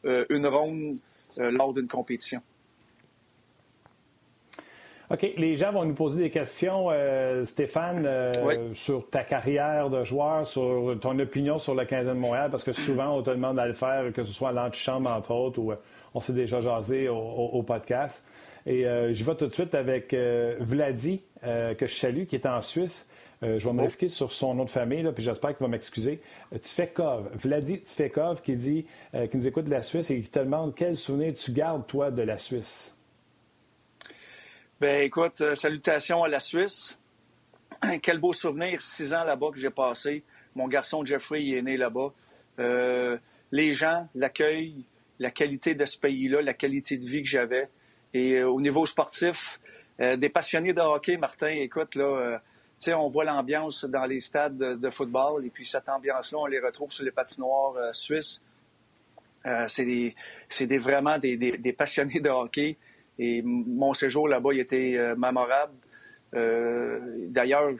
euh, 0.04 0.26
une 0.28 0.46
ronde 0.46 0.98
euh, 1.38 1.50
lors 1.50 1.72
d'une 1.72 1.88
compétition. 1.88 2.42
OK, 5.10 5.32
les 5.36 5.56
gens 5.56 5.72
vont 5.72 5.84
nous 5.84 5.94
poser 5.94 6.20
des 6.20 6.30
questions, 6.30 6.88
Stéphane, 7.44 8.08
sur 8.74 9.04
ta 9.10 9.24
carrière 9.24 9.90
de 9.90 10.04
joueur, 10.04 10.46
sur 10.46 10.96
ton 11.00 11.18
opinion 11.18 11.58
sur 11.58 11.74
le 11.74 11.84
15 11.84 12.06
de 12.06 12.12
Montréal, 12.12 12.48
parce 12.48 12.62
que 12.62 12.72
souvent, 12.72 13.16
on 13.16 13.22
te 13.22 13.30
demande 13.30 13.58
à 13.58 13.66
le 13.66 13.72
faire, 13.72 14.12
que 14.12 14.22
ce 14.22 14.32
soit 14.32 14.50
à 14.50 14.52
l'antichambre, 14.52 15.10
entre 15.10 15.32
autres, 15.32 15.58
ou 15.58 15.72
on 16.14 16.20
s'est 16.20 16.32
déjà 16.32 16.60
jasé 16.60 17.08
au 17.08 17.62
podcast. 17.66 18.24
Et 18.66 18.86
euh, 18.86 19.12
je 19.12 19.24
vais 19.24 19.34
tout 19.34 19.46
de 19.46 19.52
suite 19.52 19.74
avec 19.74 20.12
euh, 20.12 20.56
Vladi, 20.60 21.22
euh, 21.44 21.74
que 21.74 21.86
je 21.86 21.94
salue, 21.94 22.24
qui 22.24 22.36
est 22.36 22.46
en 22.46 22.60
Suisse. 22.62 23.08
je 23.42 23.66
vais 23.66 23.72
me 23.72 23.82
risquer 23.82 24.08
sur 24.08 24.32
son 24.32 24.54
nom 24.54 24.64
de 24.64 24.70
famille, 24.70 25.02
là, 25.02 25.12
puis 25.12 25.24
j'espère 25.24 25.56
qu'il 25.56 25.64
va 25.64 25.68
m'excuser. 25.68 26.20
Tifekov, 26.60 27.30
Vladi 27.34 27.80
Tifekov, 27.80 28.42
qui 28.42 28.54
dit, 28.54 28.86
qui 29.12 29.36
nous 29.36 29.46
écoute 29.46 29.64
de 29.64 29.70
la 29.70 29.82
Suisse 29.82 30.10
et 30.10 30.20
qui 30.20 30.28
te 30.28 30.40
demande 30.40 30.74
quel 30.74 30.96
souvenir 30.96 31.34
tu 31.34 31.52
gardes, 31.52 31.86
toi, 31.86 32.10
de 32.10 32.22
la 32.22 32.36
Suisse. 32.36 32.99
Ben 34.80 35.02
écoute, 35.02 35.54
salutations 35.54 36.24
à 36.24 36.28
la 36.28 36.40
Suisse. 36.40 36.98
quel 38.02 38.18
beau 38.18 38.32
souvenir, 38.32 38.80
six 38.80 39.12
ans 39.12 39.24
là-bas 39.24 39.50
que 39.52 39.58
j'ai 39.58 39.70
passé. 39.70 40.22
Mon 40.54 40.68
garçon 40.68 41.04
Jeffrey 41.04 41.48
est 41.50 41.62
né 41.62 41.76
là-bas. 41.76 42.12
les 43.52 43.72
gens, 43.72 44.08
l'accueil, 44.14 44.84
la 45.20 45.30
qualité 45.30 45.74
de 45.74 45.84
ce 45.84 45.98
pays-là, 45.98 46.42
la 46.42 46.54
qualité 46.54 46.96
de 46.96 47.04
vie 47.04 47.22
que 47.22 47.28
j'avais. 47.28 47.68
Et 48.14 48.36
euh, 48.36 48.48
au 48.48 48.60
niveau 48.60 48.86
sportif, 48.86 49.60
euh, 50.00 50.16
des 50.16 50.30
passionnés 50.30 50.72
de 50.72 50.80
hockey, 50.80 51.16
Martin, 51.16 51.48
écoute, 51.48 51.94
là, 51.94 52.40
euh, 52.86 52.94
on 52.94 53.06
voit 53.06 53.24
l'ambiance 53.24 53.84
dans 53.84 54.06
les 54.06 54.18
stades 54.18 54.56
de, 54.56 54.90
football, 54.90 55.44
et 55.44 55.50
puis 55.50 55.66
cette 55.66 55.88
ambiance-là, 55.88 56.38
on 56.38 56.46
les 56.46 56.58
retrouve 56.58 56.90
sur 56.90 57.04
les 57.04 57.10
patinoires 57.10 57.94
suisses. 57.94 58.42
c'est 59.66 59.84
des, 59.84 60.14
des, 60.58 60.78
vraiment 60.78 61.18
des, 61.18 61.74
passionnés 61.76 62.20
de 62.20 62.30
hockey. 62.30 62.78
Et 63.20 63.42
mon 63.42 63.92
séjour 63.92 64.26
là-bas, 64.26 64.50
il 64.52 64.60
était 64.60 64.98
mémorable. 65.16 65.74
D'ailleurs, 66.32 67.70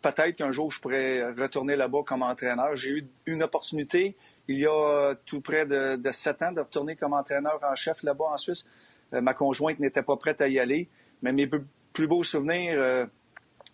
peut-être 0.00 0.36
qu'un 0.36 0.52
jour, 0.52 0.70
je 0.70 0.80
pourrais 0.80 1.32
retourner 1.32 1.76
là-bas 1.76 2.02
comme 2.06 2.22
entraîneur. 2.22 2.76
J'ai 2.76 2.90
eu 2.90 3.08
une 3.26 3.42
opportunité 3.42 4.16
il 4.48 4.58
y 4.58 4.66
a 4.66 5.14
tout 5.26 5.40
près 5.40 5.66
de, 5.66 5.98
sept 6.10 6.42
ans 6.42 6.52
de 6.52 6.60
retourner 6.60 6.94
comme 6.94 7.14
entraîneur 7.14 7.58
en 7.62 7.74
chef 7.74 8.02
là-bas 8.02 8.26
en 8.32 8.36
Suisse. 8.36 8.66
Euh, 9.14 9.20
ma 9.20 9.34
conjointe 9.34 9.80
n'était 9.80 10.02
pas 10.02 10.16
prête 10.16 10.40
à 10.40 10.48
y 10.48 10.58
aller. 10.58 10.88
Mais 11.22 11.32
mes 11.32 11.48
plus 11.92 12.06
beaux 12.06 12.22
souvenirs, 12.22 12.74
euh, 12.76 13.06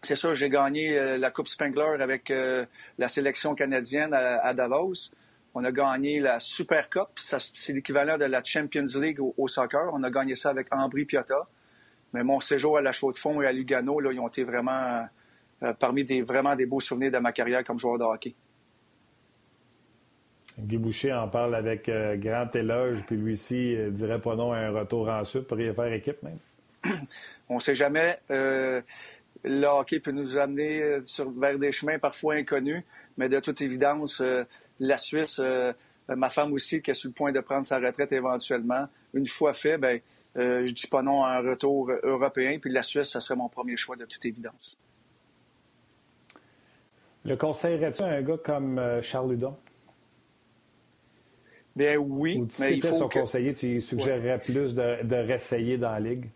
c'est 0.02 0.16
sûr, 0.16 0.34
j'ai 0.34 0.49
gagné 0.49 0.96
euh, 0.96 1.18
la 1.18 1.30
Coupe 1.30 1.49
Spengler 1.49 2.00
avec 2.00 2.32
la 2.99 3.08
sélection 3.08 3.54
canadienne 3.54 4.14
à, 4.14 4.54
Davos. 4.54 5.12
On 5.54 5.64
a 5.64 5.73
gagné 5.73 6.21
la 6.21 6.38
Super 6.38 6.88
Cup, 6.88 7.09
c'est 7.16 7.73
l'équivalent 7.73 8.16
de 8.16 8.25
la 8.25 8.42
Champions 8.42 8.85
League 9.00 9.19
au, 9.21 9.49
soccer. 9.49 9.90
On 9.92 10.02
a 10.04 10.11
gagné 10.11 10.35
ça 10.35 10.50
avec 10.50 10.73
Ambry 10.73 11.04
Piotta. 11.04 11.49
Mais 12.12 12.23
mon 12.23 12.40
séjour 12.40 12.78
à 12.78 12.80
la 12.80 12.92
Chaux-de-Fonds 12.92 13.42
et 13.42 13.47
à 13.47 13.52
Lugano, 13.52 14.00
là, 14.00 14.12
ils 14.12 14.21
ont 14.21 14.28
été 14.28 14.45
vraiment 14.45 15.07
parmi 15.78 16.04
des, 16.04 16.23
vraiment 16.23 16.54
des 16.57 16.66
beaux 16.66 16.80
souvenirs 16.80 17.11
de 17.11 17.19
ma 17.19 17.33
carrière 17.33 17.64
comme 17.64 17.78
joueur 17.78 17.99
de 17.99 18.04
hockey. 18.04 18.35
Guy 20.59 20.76
Boucher 20.76 21.12
en 21.12 21.28
parle 21.28 21.54
avec 21.54 21.88
euh, 21.88 22.16
grand 22.16 22.54
éloge, 22.54 23.04
puis 23.07 23.16
lui 23.16 23.37
ci 23.37 23.76
euh, 23.76 23.90
dirait 23.90 24.21
pas 24.21 24.37
non 24.37 24.52
à 24.52 24.59
un 24.59 24.71
retour 24.71 25.09
en 25.09 25.25
Sud 25.25 25.42
pour 25.42 25.61
y 25.61 25.73
faire 25.73 25.92
équipe 25.92 26.23
même. 26.23 26.38
On 27.49 27.57
ne 27.57 27.61
sait 27.61 27.75
jamais. 27.75 28.19
Euh, 28.30 28.80
le 29.45 29.66
hockey 29.66 30.00
peut 30.00 30.11
nous 30.11 30.38
amener 30.38 31.00
sur, 31.04 31.30
vers 31.30 31.59
des 31.59 31.73
chemins 31.73 31.99
parfois 31.99 32.35
inconnus, 32.35 32.83
mais 33.16 33.28
de 33.28 33.40
toute 33.40 33.62
évidence, 33.62 34.23
la 34.80 34.96
Suisse, 34.96 35.40
ma 36.08 36.28
femme 36.28 36.52
aussi, 36.52 36.82
qui 36.82 36.90
est 36.90 36.94
sur 36.94 37.10
le 37.10 37.14
point 37.14 37.30
de 37.30 37.40
prendre 37.40 37.64
sa 37.64 37.78
retraite 37.78 38.10
éventuellement, 38.12 38.88
une 39.14 39.26
fois 39.26 39.52
fait, 39.52 39.78
ben, 39.78 40.00
je 40.34 40.72
dis 40.72 40.87
pas 40.88 41.02
non 41.02 41.22
à 41.22 41.37
un 41.37 41.40
retour 41.40 41.92
européen, 42.02 42.58
puis 42.58 42.72
la 42.72 42.82
Suisse, 42.82 43.10
ça 43.10 43.20
serait 43.20 43.37
mon 43.37 43.49
premier 43.49 43.76
choix 43.76 43.96
de 43.96 44.04
toute 44.04 44.25
évidence. 44.25 44.76
Le 47.25 47.37
conseillerais-tu 47.37 48.02
à 48.02 48.06
un 48.06 48.22
gars 48.22 48.38
comme 48.42 49.00
Charles 49.02 49.30
Ludon? 49.30 49.56
Bien 51.76 51.96
oui, 51.96 52.46
mais 52.58 52.76
il 52.76 52.84
faut 52.84 52.96
son 52.96 53.08
conseiller, 53.08 53.54
tu 53.54 53.80
suggérerais 53.80 54.40
plus 54.40 54.75
de, 54.75 55.02
de 55.04 55.14
réessayer 55.14 55.78
dans 55.78 55.92
la 55.92 56.00
ligue? 56.00 56.30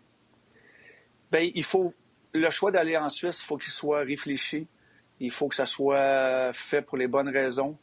Bien, 1.31 1.49
il 1.53 1.63
faut 1.63 1.93
le 2.33 2.49
choix 2.49 2.71
d'aller 2.71 2.95
en 2.95 3.09
Suisse, 3.09 3.41
il 3.41 3.45
faut 3.45 3.57
qu'il 3.57 3.71
soit 3.71 3.99
réfléchi. 3.99 4.67
Il 5.21 5.31
faut 5.31 5.47
que 5.47 5.55
ça 5.55 5.65
soit 5.65 6.51
fait 6.51 6.81
pour 6.81 6.97
les 6.97 7.07
bonnes 7.07 7.29
raisons. 7.29 7.77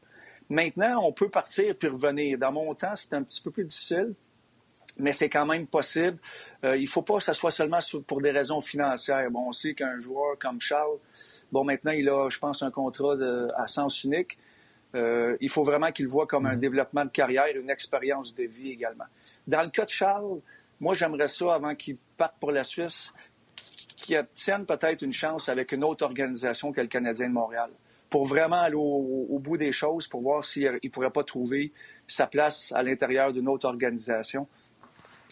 Maintenant, 0.53 1.03
on 1.03 1.13
peut 1.13 1.31
partir 1.31 1.75
puis 1.75 1.89
revenir. 1.89 2.37
Dans 2.37 2.53
mon 2.53 2.75
temps, 2.75 2.95
c'était 2.95 3.17
un 3.17 3.23
petit 3.23 3.41
peu 3.41 3.51
plus 3.51 3.65
difficile, 3.65 4.13
mais 4.99 5.15
c'est 5.15 5.31
quand 5.31 5.47
même 5.47 5.67
possible. 5.67 6.19
Euh, 6.63 6.77
il 6.77 6.83
ne 6.83 6.89
faut 6.89 7.01
pas 7.01 7.17
que 7.17 7.23
ça 7.23 7.33
soit 7.33 7.51
seulement 7.51 7.79
pour 8.07 8.21
des 8.21 8.33
raisons 8.33 8.61
financières. 8.61 9.31
Bon, 9.31 9.49
on 9.49 9.53
sait 9.53 9.73
qu'un 9.73 9.99
joueur 9.99 10.39
comme 10.39 10.61
Charles, 10.61 10.99
bon, 11.51 11.65
maintenant, 11.65 11.93
il 11.93 12.07
a, 12.11 12.29
je 12.29 12.39
pense, 12.39 12.63
un 12.63 12.71
contrat 12.71 13.15
à 13.57 13.67
sens 13.67 14.05
unique. 14.05 14.37
Euh, 14.95 15.39
il 15.41 15.49
faut 15.49 15.63
vraiment 15.63 15.91
qu'il 15.91 16.07
voit 16.07 16.27
comme 16.27 16.45
un 16.45 16.53
mhm. 16.53 16.61
développement 16.61 17.07
de 17.07 17.11
carrière, 17.11 17.57
une 17.57 17.71
expérience 17.71 18.35
de 18.35 18.45
vie 18.45 18.73
également. 18.73 19.07
Dans 19.47 19.63
le 19.63 19.71
cas 19.71 19.87
de 19.87 19.91
Charles, 19.91 20.39
moi, 20.81 20.95
j'aimerais 20.95 21.29
ça, 21.29 21.55
avant 21.55 21.75
qu'il 21.75 21.97
parte 22.19 22.35
pour 22.39 22.53
la 22.53 22.63
Suisse, 22.63 23.15
qu'il 23.97 24.19
obtienne 24.19 24.67
peut-être 24.67 25.01
une 25.01 25.15
chance 25.15 25.49
avec 25.49 25.73
une 25.73 25.83
autre 25.83 26.05
organisation 26.05 26.73
que 26.73 26.83
le 26.83 26.89
Canadien 26.89 27.29
de 27.29 27.33
Montréal. 27.33 27.71
Pour 28.13 28.27
vraiment 28.27 28.61
aller 28.61 28.77
au, 28.77 29.39
bout 29.41 29.57
des 29.57 29.73
choses, 29.73 30.07
pour 30.07 30.21
voir 30.21 30.45
s'il 30.45 30.71
ne 30.85 30.89
pourrait 30.91 31.11
pas 31.11 31.25
trouver 31.25 31.73
sa 32.07 32.27
place 32.27 32.71
à 32.73 32.83
l'intérieur 32.83 33.33
d'une 33.33 33.49
autre 33.49 33.67
organisation. 33.67 34.47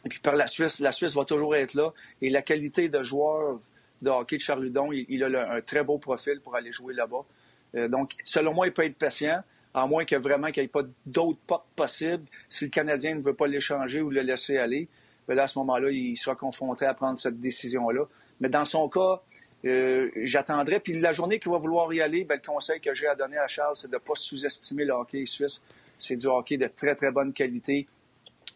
Et 0.06 0.08
puis 0.08 0.18
par 0.18 0.34
la 0.34 0.46
Suisse, 0.46 0.80
la 0.80 0.90
Suisse 0.90 1.14
va 1.14 1.26
toujours 1.26 1.54
être 1.54 1.74
là. 1.74 1.92
Et 2.22 2.30
la 2.30 2.40
qualité 2.40 2.88
de 2.88 3.02
joueur 3.02 3.60
de 4.00 4.08
hockey 4.08 4.38
de 4.38 4.40
Charludon, 4.40 4.92
il, 4.92 5.22
a 5.22 5.52
un 5.52 5.60
très 5.60 5.84
beau 5.84 5.98
profil 5.98 6.40
pour 6.40 6.56
aller 6.56 6.72
jouer 6.72 6.94
là-bas. 6.94 7.26
Euh, 7.74 7.86
donc, 7.86 8.14
selon 8.24 8.54
moi, 8.54 8.66
il 8.66 8.72
peut 8.72 8.86
être 8.86 8.96
patient, 8.96 9.42
à 9.74 9.86
moins 9.86 10.06
que 10.06 10.16
vraiment 10.16 10.50
qu'il 10.50 10.62
n'y 10.62 10.64
ait 10.64 10.68
pas 10.68 10.84
d'autres 11.04 11.38
portes 11.46 11.68
possibles. 11.76 12.24
Si 12.48 12.64
le 12.64 12.70
Canadien 12.70 13.14
ne 13.14 13.20
veut 13.20 13.34
pas 13.34 13.46
l'échanger 13.46 14.00
ou 14.00 14.08
le 14.08 14.22
laisser 14.22 14.56
aller, 14.56 14.88
bien 15.28 15.36
là, 15.36 15.42
à 15.42 15.48
ce 15.48 15.58
moment-là, 15.58 15.90
il 15.90 16.16
sera 16.16 16.34
confronté 16.34 16.86
à 16.86 16.94
prendre 16.94 17.18
cette 17.18 17.38
décision-là. 17.38 18.04
Mais 18.40 18.48
dans 18.48 18.64
son 18.64 18.88
cas, 18.88 19.20
euh, 19.64 20.10
j'attendrai. 20.16 20.80
Puis 20.80 20.98
la 20.98 21.12
journée 21.12 21.38
qu'il 21.38 21.50
va 21.50 21.58
vouloir 21.58 21.92
y 21.92 22.00
aller, 22.00 22.24
ben, 22.24 22.36
le 22.36 22.46
conseil 22.46 22.80
que 22.80 22.94
j'ai 22.94 23.06
à 23.06 23.14
donner 23.14 23.36
à 23.38 23.46
Charles, 23.46 23.76
c'est 23.76 23.88
de 23.88 23.94
ne 23.94 23.98
pas 23.98 24.14
sous-estimer 24.14 24.84
le 24.84 24.92
hockey 24.92 25.24
suisse. 25.26 25.62
C'est 25.98 26.16
du 26.16 26.26
hockey 26.26 26.56
de 26.56 26.66
très, 26.66 26.94
très 26.94 27.10
bonne 27.10 27.32
qualité. 27.32 27.86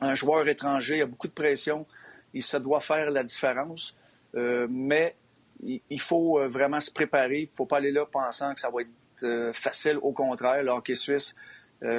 Un 0.00 0.14
joueur 0.14 0.49
étranger 0.49 1.02
a 1.02 1.06
beaucoup 1.06 1.28
de 1.28 1.32
pression. 1.32 1.87
Il 2.32 2.42
se 2.42 2.56
doit 2.56 2.80
faire 2.80 3.11
la 3.11 3.23
différence. 3.23 3.96
Euh, 4.34 4.66
mais 4.70 5.14
il 5.62 6.00
faut 6.00 6.40
euh, 6.40 6.49
vraiment 6.49 6.80
se 6.80 6.90
préparer. 6.90 7.40
Il 7.40 7.49
ne 7.49 7.54
faut 7.54 7.66
pas 7.66 7.76
aller 7.76 7.92
là 7.92 8.06
pensant 8.06 8.54
que 8.54 8.61
ça 8.61 8.70
va 8.70 8.82
être 8.82 9.52
facile. 9.52 9.99
Au 10.02 10.12
contraire, 10.12 10.62
le 10.62 10.70
hockey 10.70 10.96
suisse 10.96 11.37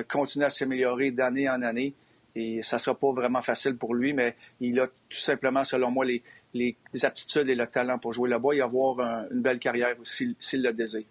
continue 0.10 0.44
à 0.44 0.50
s'améliorer 0.50 1.12
d'année 1.12 1.50
en 1.50 1.62
année. 1.62 1.94
Et 2.36 2.62
ça 2.62 2.76
ne 2.76 2.80
sera 2.82 2.96
pas 2.96 3.12
vraiment 3.14 3.42
facile 3.42 3.78
pour 3.78 3.96
lui, 3.96 4.12
mais 4.12 4.36
il 4.60 4.80
a 4.82 4.88
tout 4.88 5.18
simplement, 5.18 5.64
selon 5.64 5.90
moi, 5.90 6.04
les, 6.04 6.22
les 6.56 6.76
aptitudes 7.04 7.50
et 7.50 7.56
le 7.56 7.68
talent 7.68 8.00
pour 8.00 8.14
jouer 8.14 8.30
là-bas 8.30 8.54
et 8.54 8.62
avoir 8.62 9.00
une 9.32 9.42
belle 9.42 9.60
carrière 9.60 9.96
s'il 10.04 10.36
le 10.54 10.72
désire. 10.72 11.04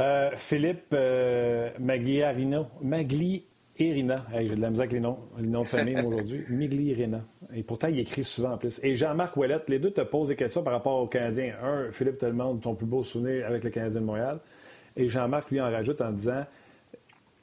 Euh, 0.00 0.30
Philippe 0.34 0.92
euh, 0.92 1.70
Magliarino, 1.78 2.66
Maglierina, 2.82 4.26
hey, 4.32 4.48
j'ai 4.48 4.56
de 4.56 4.60
la 4.60 4.70
misère 4.70 4.82
avec 4.82 4.92
les 4.92 5.00
noms, 5.00 5.18
les 5.38 5.46
noms 5.46 5.62
de 5.62 5.68
famille 5.68 5.96
aujourd'hui, 6.04 6.44
Miglierina. 6.48 7.20
Et 7.54 7.62
pourtant, 7.62 7.86
il 7.86 8.00
écrit 8.00 8.24
souvent 8.24 8.52
en 8.52 8.58
plus. 8.58 8.80
Et 8.82 8.96
Jean-Marc 8.96 9.36
Ouellette, 9.36 9.70
les 9.70 9.78
deux 9.78 9.92
te 9.92 10.00
posent 10.00 10.28
des 10.28 10.36
questions 10.36 10.64
par 10.64 10.72
rapport 10.72 11.00
aux 11.00 11.06
Canadiens. 11.06 11.54
Un, 11.62 11.92
Philippe 11.92 12.18
te 12.18 12.26
demande 12.26 12.60
ton 12.60 12.74
plus 12.74 12.86
beau 12.86 13.04
souvenir 13.04 13.46
avec 13.46 13.62
le 13.62 13.70
Canadien 13.70 14.00
de 14.00 14.06
Montréal. 14.06 14.40
Et 14.96 15.08
Jean-Marc, 15.08 15.50
lui, 15.52 15.60
en 15.60 15.70
rajoute 15.70 16.00
en 16.00 16.10
disant 16.10 16.44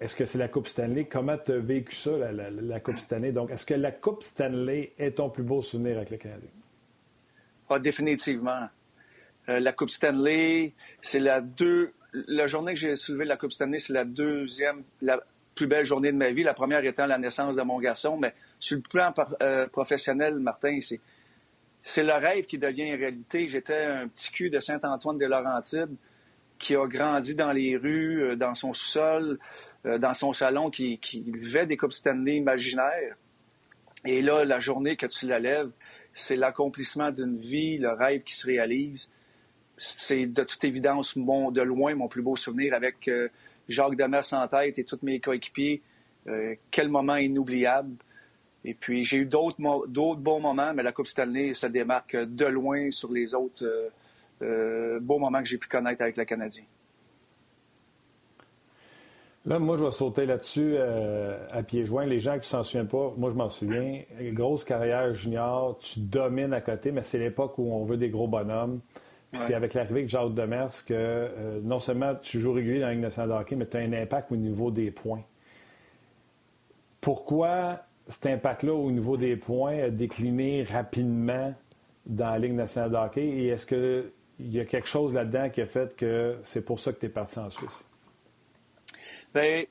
est-ce 0.02 0.16
que 0.16 0.26
c'est 0.26 0.40
la 0.40 0.48
Coupe 0.48 0.68
Stanley? 0.68 1.06
Comment 1.06 1.38
tu 1.38 1.52
as 1.52 1.60
vécu 1.60 1.96
ça, 1.96 2.12
la, 2.18 2.80
Coupe 2.80 2.98
Stanley? 2.98 3.32
Donc, 3.32 3.52
est-ce 3.52 3.66
que 3.66 3.76
la 3.76 3.92
Coupe 3.92 4.24
Stanley 4.24 4.94
est 4.98 5.18
ton 5.18 5.30
plus 5.30 5.44
beau 5.44 5.62
souvenir 5.62 5.98
avec 5.98 6.10
le 6.10 6.18
Canadien? 6.18 6.50
Ah, 7.70 7.78
définitivement. 7.78 8.68
Euh, 9.48 9.60
la 9.60 9.74
Coupe 9.74 9.92
Stanley, 9.92 10.74
c'est 11.02 11.20
la 11.20 11.40
deux. 11.40 11.94
La 12.14 12.48
journée 12.48 12.74
que 12.74 12.80
j'ai 12.80 12.96
soulevé 12.96 13.26
la 13.26 13.38
Coupe 13.38 13.52
Stanley, 13.52 13.78
c'est 13.78 13.94
la 13.94 14.04
deuxième, 14.04 14.84
la 15.02 15.22
plus 15.54 15.68
belle 15.68 15.86
journée 15.86 16.12
de 16.12 16.18
ma 16.18 16.32
vie. 16.32 16.42
La 16.42 16.56
première 16.56 16.84
étant 16.84 17.06
la 17.06 17.20
naissance 17.20 17.56
de 17.56 17.62
mon 17.62 17.80
garçon. 17.80 18.18
Mais 18.18 18.34
sur 18.58 18.78
le 18.78 18.82
plan 18.82 19.14
euh, 19.44 19.68
professionnel, 19.68 20.40
Martin, 20.40 20.80
c'est, 20.82 21.00
c'est 21.80 22.04
le 22.04 22.14
rêve 22.14 22.48
qui 22.48 22.58
devient 22.58 22.96
réalité. 22.96 23.46
J'étais 23.46 23.84
un 23.84 24.08
petit 24.08 24.32
cul 24.32 24.50
de 24.50 24.60
Saint-Antoine 24.60 25.20
de 25.20 25.28
Laurentides 25.28 25.96
qui 26.62 26.76
a 26.76 26.86
grandi 26.86 27.36
dans 27.36 27.52
les 27.52 27.76
rues, 27.76 28.24
euh, 28.24 28.36
dans 28.36 28.56
son 28.56 28.74
sous-sol. 28.74 29.40
Euh, 29.88 29.98
dans 29.98 30.14
son 30.14 30.32
salon 30.32 30.70
qui, 30.70 31.00
qui 31.00 31.22
vivait 31.22 31.66
des 31.66 31.76
Coupes 31.76 31.92
Stanley 31.92 32.36
imaginaires. 32.36 33.16
Et 34.06 34.22
là, 34.22 34.46
la 34.46 34.60
journée 34.60 34.96
que 34.96 35.08
tu 35.08 35.28
la 35.28 35.40
lèves, 35.40 35.72
c'est 36.14 36.36
l'accomplissement 36.36 37.10
d'une 37.10 37.36
vie, 37.36 37.78
le 37.80 37.92
rêve 37.92 38.22
qui 38.22 38.36
se 38.36 38.46
réalise. 38.46 39.10
C'est 39.78 40.28
de 40.28 40.44
toute 40.44 40.64
évidence 40.64 41.16
mon, 41.16 41.50
de 41.50 41.62
loin 41.62 41.96
mon 41.96 42.08
plus 42.08 42.22
beau 42.22 42.36
souvenir 42.36 42.76
avec 42.76 43.08
euh, 43.08 43.30
Jacques 43.68 43.96
Demers 43.96 44.32
en 44.34 44.48
tête 44.48 44.78
et 44.78 44.84
tous 44.84 45.00
mes 45.02 45.20
coéquipiers. 45.20 45.82
Quel 46.70 46.88
moment 46.88 47.16
inoubliable. 47.16 47.96
Et 48.64 48.76
puis, 48.76 49.04
j'ai 49.04 49.18
eu 49.18 49.26
d'autres, 49.26 49.58
bons 49.58 50.40
moments, 50.40 50.72
mais 50.72 50.84
la 50.84 50.92
Coupe 50.92 51.08
Stanley 51.08 51.56
se 51.56 51.66
démarque 51.66 52.16
de 52.16 52.46
loin 52.46 52.92
sur 52.92 53.12
les 53.12 53.34
autres 53.34 53.66
beaux 55.02 55.20
moments 55.20 55.42
que 55.42 55.48
j'ai 55.48 55.58
pu 55.58 55.68
connaître 55.68 56.02
avec 56.02 56.18
le 56.18 56.26
Canadien. 56.26 56.64
Là, 59.46 59.58
moi, 59.58 59.76
je 59.76 59.84
vais 59.84 59.92
sauter 59.92 60.28
là-dessus 60.28 60.76
euh, 60.78 61.36
à 61.50 61.64
pieds 61.64 61.86
joints. 61.86 62.06
Les 62.06 62.20
gens 62.20 62.34
qui 62.34 62.40
ne 62.40 62.44
s'en 62.44 62.64
souviennent 62.64 62.88
pas, 62.88 63.12
moi, 63.18 63.32
je 63.32 63.36
m'en 63.36 63.50
souviens. 63.50 64.02
Grosse 64.22 64.64
carrière 64.64 65.16
junior, 65.16 65.80
tu 65.80 66.00
domines 66.00 66.54
à 66.54 66.62
côté, 66.62 66.92
mais 66.92 67.02
c'est 67.02 67.18
l'époque 67.18 67.58
où 67.58 67.74
on 67.74 67.84
veut 67.84 67.98
des 67.98 68.10
gros 68.10 68.28
bonhommes. 68.28 68.82
Puis 69.32 69.42
c'est 69.42 69.54
avec 69.54 69.74
l'arrivée 69.74 70.04
de 70.04 70.10
Jacques 70.10 70.34
Demers 70.34 70.86
que 70.86 70.94
euh, 70.94 71.60
non 71.64 71.80
seulement 71.80 72.14
tu 72.22 72.40
joues 72.40 72.52
régulier 72.52 72.82
dans 72.82 72.88
la 72.88 72.94
Ligue 72.94 73.02
nationale 73.02 73.30
de 73.30 73.42
hockey, 73.42 73.56
mais 73.56 73.66
tu 73.66 73.78
as 73.78 73.80
un 73.80 73.94
impact 73.94 74.32
au 74.32 74.36
niveau 74.36 74.70
des 74.72 74.92
points. 74.92 75.24
Pourquoi 77.00 77.80
cet 78.08 78.26
impact-là 78.28 78.74
au 78.74 78.92
niveau 78.92 79.16
des 79.16 79.38
points 79.38 79.86
a 79.86 79.90
décliné 79.90 80.64
rapidement 80.64 81.54
dans 82.06 82.30
la 82.30 82.40
Ligue 82.40 82.54
nationale 82.54 82.92
de 82.92 82.98
hockey? 82.98 83.26
Et 83.26 83.48
est-ce 83.48 83.66
qu'il 84.42 84.54
y 84.54 84.60
a 84.60 84.66
quelque 84.66 84.88
chose 84.88 85.14
là-dedans 85.14 85.50
qui 85.50 85.62
a 85.62 85.66
fait 85.66 85.96
que 85.96 86.38
c'est 86.44 86.64
pour 86.64 86.80
ça 86.80 86.92
que 86.92 87.00
tu 87.00 87.06
es 87.06 87.10
parti 87.10 87.40
en 87.40 87.50
Suisse? 87.50 87.88
Bien, 89.34 89.64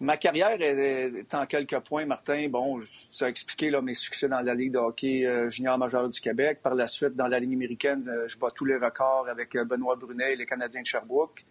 ma 0.00 0.16
carrière 0.16 0.60
est, 0.60 1.34
en 1.34 1.46
quelques 1.46 1.78
points, 1.80 2.06
Martin. 2.06 2.48
Bon, 2.48 2.80
tu 3.10 3.24
as 3.24 3.28
expliqué 3.28 3.70
là, 3.70 3.80
mes 3.80 3.94
succès 3.94 4.28
dans 4.28 4.40
la 4.40 4.54
Ligue 4.54 4.72
de 4.72 4.78
hockey 4.78 5.26
euh, 5.26 5.48
junior 5.48 5.78
majeur 5.78 6.08
du 6.08 6.20
Québec. 6.20 6.60
Par 6.62 6.74
la 6.74 6.86
suite, 6.86 7.16
dans 7.16 7.26
la 7.26 7.40
Ligue 7.40 7.54
américaine, 7.54 8.08
euh, 8.08 8.28
je 8.28 8.38
bats 8.38 8.50
tous 8.54 8.64
les 8.64 8.76
records 8.76 9.26
avec 9.28 9.56
euh, 9.56 9.64
Benoît 9.64 9.96
Brunet 9.96 10.34
et 10.34 10.36
les 10.36 10.46
Canadiens 10.46 10.82
de 10.82 10.86
Sherbrooke. 10.86 11.44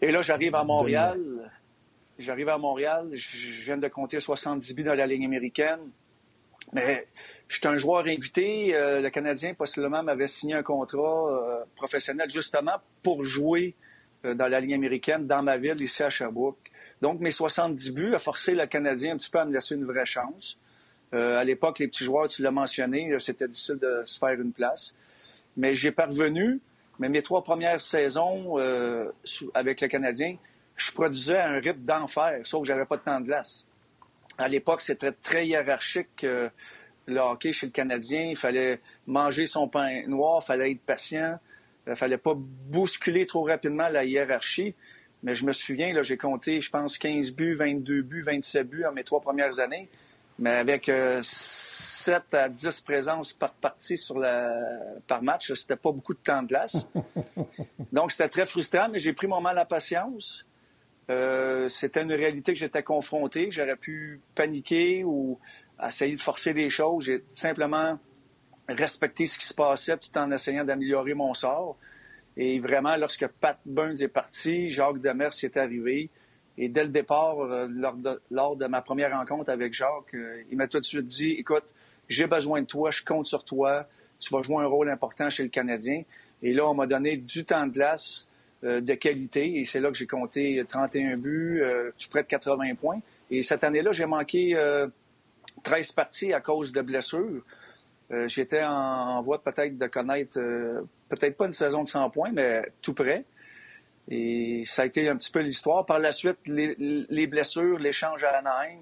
Et 0.00 0.10
là, 0.10 0.22
j'arrive 0.22 0.54
à 0.54 0.64
Montréal. 0.64 1.18
J'arrive 2.18 2.48
à 2.48 2.58
Montréal. 2.58 3.10
Je 3.12 3.64
viens 3.64 3.78
de 3.78 3.88
compter 3.88 4.20
70 4.20 4.74
buts 4.74 4.82
dans 4.82 4.94
la 4.94 5.06
Ligue 5.06 5.24
américaine. 5.24 5.90
Mais 6.72 7.06
je 7.48 7.58
suis 7.58 7.68
un 7.68 7.76
joueur 7.76 8.06
invité. 8.06 8.72
le 8.72 9.08
Canadien, 9.08 9.54
possiblement, 9.54 10.02
m'avait 10.02 10.26
signé 10.26 10.54
un 10.54 10.62
contrat 10.62 11.64
professionnel 11.74 12.28
justement 12.28 12.76
pour 13.02 13.24
jouer 13.24 13.74
euh, 14.26 14.34
dans 14.34 14.48
la 14.48 14.60
ligne 14.60 14.74
américaine, 14.74 15.26
dans 15.26 15.42
ma 15.42 15.56
ville, 15.56 15.80
ici 15.80 16.02
à 16.02 16.10
Sherbrooke. 16.10 16.70
Donc, 17.02 17.20
mes 17.20 17.30
70 17.30 17.92
buts 17.92 18.14
a 18.14 18.18
forcé 18.18 18.54
le 18.54 18.66
Canadien 18.66 19.14
un 19.14 19.16
petit 19.16 19.30
peu 19.30 19.38
à 19.38 19.44
me 19.44 19.52
laisser 19.52 19.74
une 19.74 19.84
vraie 19.84 20.06
chance. 20.06 20.58
Euh, 21.14 21.38
à 21.38 21.44
l'époque, 21.44 21.78
les 21.78 21.88
petits 21.88 22.04
joueurs, 22.04 22.28
tu 22.28 22.42
l'as 22.42 22.50
mentionné, 22.50 23.14
c'était 23.18 23.46
difficile 23.46 23.78
de 23.78 24.02
se 24.04 24.18
faire 24.18 24.40
une 24.40 24.52
place. 24.52 24.94
Mais 25.56 25.74
j'ai 25.74 25.92
parvenu, 25.92 26.60
mais 26.98 27.08
mes 27.08 27.22
trois 27.22 27.44
premières 27.44 27.80
saisons 27.80 28.58
euh, 28.58 29.10
avec 29.54 29.80
le 29.80 29.88
Canadien, 29.88 30.36
je 30.74 30.92
produisais 30.92 31.38
un 31.38 31.58
rythme 31.58 31.84
d'enfer, 31.84 32.40
sauf 32.44 32.62
que 32.62 32.66
j'avais 32.66 32.86
pas 32.86 32.96
de 32.96 33.02
temps 33.02 33.20
de 33.20 33.26
glace. 33.26 33.66
À 34.38 34.48
l'époque, 34.48 34.82
c'était 34.82 35.12
très 35.12 35.46
hiérarchique 35.46 36.24
le 37.06 37.20
hockey 37.20 37.52
chez 37.52 37.66
le 37.66 37.72
Canadien. 37.72 38.22
Il 38.22 38.36
fallait 38.36 38.80
manger 39.06 39.46
son 39.46 39.68
pain 39.68 40.06
noir, 40.06 40.40
il 40.42 40.46
fallait 40.46 40.72
être 40.72 40.80
patient. 40.80 41.38
Il 41.86 41.90
ne 41.90 41.94
fallait 41.94 42.18
pas 42.18 42.34
bousculer 42.36 43.26
trop 43.26 43.44
rapidement 43.44 43.88
la 43.88 44.04
hiérarchie. 44.04 44.74
Mais 45.22 45.34
je 45.34 45.46
me 45.46 45.52
souviens, 45.52 45.92
là, 45.92 46.02
j'ai 46.02 46.16
compté, 46.16 46.60
je 46.60 46.70
pense, 46.70 46.98
15 46.98 47.32
buts, 47.32 47.54
22 47.54 48.02
buts, 48.02 48.22
27 48.22 48.68
buts 48.68 48.84
en 48.84 48.92
mes 48.92 49.04
trois 49.04 49.20
premières 49.20 49.58
années. 49.60 49.88
Mais 50.38 50.50
avec 50.50 50.90
7 51.22 52.22
euh, 52.34 52.44
à 52.44 52.48
10 52.48 52.80
présences 52.82 53.32
par 53.32 53.52
partie 53.54 53.96
sur 53.96 54.18
la, 54.18 54.52
par 55.06 55.22
match, 55.22 55.52
c'était 55.54 55.76
pas 55.76 55.92
beaucoup 55.92 56.12
de 56.12 56.18
temps 56.18 56.42
de 56.42 56.48
glace. 56.48 56.88
Donc, 57.92 58.12
c'était 58.12 58.28
très 58.28 58.44
frustrant, 58.44 58.88
mais 58.90 58.98
j'ai 58.98 59.14
pris 59.14 59.26
mon 59.26 59.40
mal 59.40 59.56
à 59.56 59.64
patience. 59.64 60.44
Euh, 61.08 61.68
c'était 61.68 62.02
une 62.02 62.12
réalité 62.12 62.52
que 62.52 62.58
j'étais 62.58 62.82
confronté. 62.82 63.50
J'aurais 63.50 63.76
pu 63.76 64.20
paniquer 64.34 65.04
ou 65.04 65.38
essayer 65.84 66.14
de 66.14 66.20
forcer 66.20 66.52
les 66.52 66.68
choses. 66.68 67.04
J'ai 67.04 67.24
simplement 67.28 67.98
respecter 68.68 69.26
ce 69.26 69.38
qui 69.38 69.46
se 69.46 69.54
passait 69.54 69.96
tout 69.96 70.16
en 70.18 70.30
essayant 70.30 70.64
d'améliorer 70.64 71.14
mon 71.14 71.32
sort. 71.34 71.76
Et 72.36 72.58
vraiment, 72.58 72.96
lorsque 72.96 73.26
Pat 73.26 73.58
Burns 73.64 74.02
est 74.02 74.08
parti, 74.08 74.68
Jacques 74.68 75.00
Demers 75.00 75.32
est 75.42 75.56
arrivé. 75.56 76.10
Et 76.58 76.68
dès 76.68 76.84
le 76.84 76.90
départ, 76.90 77.40
euh, 77.40 77.68
lors, 78.30 78.56
de, 78.56 78.66
ma 78.66 78.82
première 78.82 79.12
rencontre 79.12 79.50
avec 79.50 79.72
Jacques, 79.72 80.14
euh, 80.14 80.42
il 80.50 80.56
m'a 80.56 80.66
tout 80.66 80.80
de 80.80 80.84
suite 80.84 81.06
dit 81.06 81.32
Écoute, 81.32 81.64
j'ai 82.08 82.26
besoin 82.26 82.62
de 82.62 82.66
toi, 82.66 82.90
je 82.90 83.02
compte 83.02 83.26
sur 83.26 83.44
toi, 83.44 83.86
tu 84.18 84.32
vas 84.32 84.42
jouer 84.42 84.64
un 84.64 84.66
rôle 84.66 84.90
important 84.90 85.28
chez 85.30 85.42
le 85.42 85.48
Canadien. 85.50 86.02
Et 86.42 86.52
là, 86.52 86.66
on 86.66 86.74
m'a 86.74 86.86
donné 86.86 87.16
du 87.16 87.44
temps 87.44 87.66
de 87.66 87.72
glace 87.72 88.28
de 88.62 88.94
qualité. 88.94 89.58
Et 89.58 89.64
c'est 89.64 89.80
là 89.80 89.90
que 89.90 89.96
j'ai 89.96 90.06
compté 90.06 90.62
31 90.66 91.18
buts, 91.18 91.62
tout 91.98 92.08
près 92.10 92.22
de 92.22 92.28
80 92.28 92.74
points. 92.74 93.00
Et 93.30 93.42
cette 93.42 93.64
année-là, 93.64 93.92
j'ai 93.92 94.06
manqué 94.06 94.56
13 95.62 95.92
parties 95.92 96.32
à 96.32 96.40
cause 96.40 96.72
de 96.72 96.80
blessures. 96.80 97.42
Euh, 98.12 98.28
j'étais 98.28 98.62
en, 98.62 99.20
voie 99.20 99.42
peut-être 99.42 99.76
de 99.76 99.86
connaître, 99.86 100.38
euh, 100.38 100.82
peut-être 101.08 101.36
pas 101.36 101.46
une 101.46 101.52
saison 101.52 101.82
de 101.82 101.88
100 101.88 102.10
points, 102.10 102.30
mais 102.32 102.62
tout 102.82 102.94
près. 102.94 103.24
Et 104.08 104.62
ça 104.64 104.82
a 104.82 104.86
été 104.86 105.08
un 105.08 105.16
petit 105.16 105.32
peu 105.32 105.40
l'histoire. 105.40 105.84
Par 105.84 105.98
la 105.98 106.12
suite, 106.12 106.38
les, 106.46 107.26
blessures, 107.26 107.78
l'échange 107.78 108.22
à 108.22 108.38
Anaheim, 108.38 108.78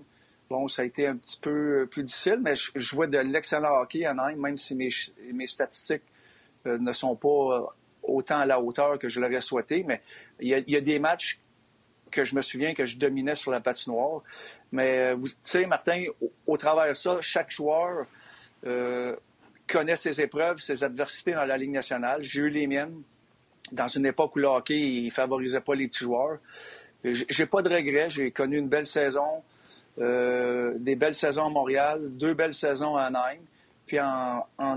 bon, 0.51 0.69
ça 0.69 0.83
a 0.83 0.85
été 0.85 1.07
un 1.07 1.17
petit 1.17 1.41
peu 1.41 1.83
euh, 1.83 1.87
plus 1.87 2.03
difficile, 2.03 2.39
mais 2.43 2.55
je, 2.55 2.71
jouais 2.75 3.09
de 3.09 3.19
l'excellent 3.19 3.81
hockey 3.81 4.05
à 4.05 4.11
Anaheim, 4.11 4.37
même 4.37 4.59
si 4.59 4.75
mes, 4.75 5.47
statistiques 5.47 6.03
ne 6.67 6.93
sont 6.93 7.15
pas 7.15 7.75
autant 8.07 8.39
à 8.39 8.47
la 8.47 8.61
hauteur 8.61 8.99
que 8.99 9.09
je 9.09 9.21
l'aurais 9.21 9.41
souhaité, 9.41 9.83
mais 9.83 10.01
il 10.41 10.49
y, 10.49 10.77
a, 10.77 10.81
des 10.81 10.99
matchs 10.99 11.41
que 12.11 12.25
je 12.25 12.35
me 12.35 12.43
souviens 12.43 12.75
que 12.75 12.87
je 12.87 12.97
dominais 12.97 13.35
sur 13.35 13.51
la 13.51 13.61
patinoire. 13.61 14.23
Mais 14.73 15.13
vous 15.15 15.29
savez, 15.43 15.67
Martin, 15.67 16.05
au, 16.47 16.57
travers 16.57 16.89
de 16.89 16.95
ça, 16.95 17.19
chaque 17.21 17.51
joueur 17.51 18.07
connaît 19.67 19.97
ses 19.97 20.21
épreuves, 20.21 20.59
ses 20.59 20.85
adversités 20.85 21.33
dans 21.33 21.45
la 21.45 21.57
Ligue 21.57 21.73
nationale. 21.73 22.23
J'ai 22.23 22.43
eu 22.43 22.51
les 22.51 22.67
miennes 22.67 23.03
dans 23.73 23.87
une 23.87 24.07
époque 24.07 24.37
où 24.37 24.39
le 24.39 24.49
hockey 24.49 25.03
ne 25.05 25.11
favorisait 25.11 25.61
pas 25.61 25.75
les 25.75 25.89
petits 25.89 26.05
joueurs. 26.05 26.39
J'ai 27.05 27.47
pas 27.47 27.63
de 27.63 27.69
regrets. 27.69 28.09
J'ai 28.09 28.31
connu 28.31 28.59
une 28.59 28.69
belle 28.69 28.87
saison, 28.87 29.43
euh, 29.99 30.75
des 30.77 30.97
belles 30.97 31.15
saisons 31.15 31.45
à 31.45 31.51
Montréal, 31.51 32.01
deux 32.13 32.35
belles 32.35 32.55
saisons 32.55 32.97
à 32.97 33.05
Anaheim. 33.05 33.41
Puis 33.87 34.01
en, 34.01 34.47
en, 34.59 34.77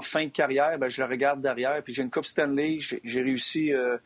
fin 0.00 0.24
de 0.24 0.30
carrière, 0.30 0.78
ben, 0.78 0.88
je 0.88 1.02
le 1.02 1.08
regarde 1.08 1.40
derrière. 1.40 1.82
Puis 1.82 1.94
j'ai 1.94 2.02
une 2.02 2.10
Coupe 2.10 2.24
Stanley. 2.24 2.78
J'ai 2.78 3.22
réussi 3.22 3.72
euh, 3.72 3.96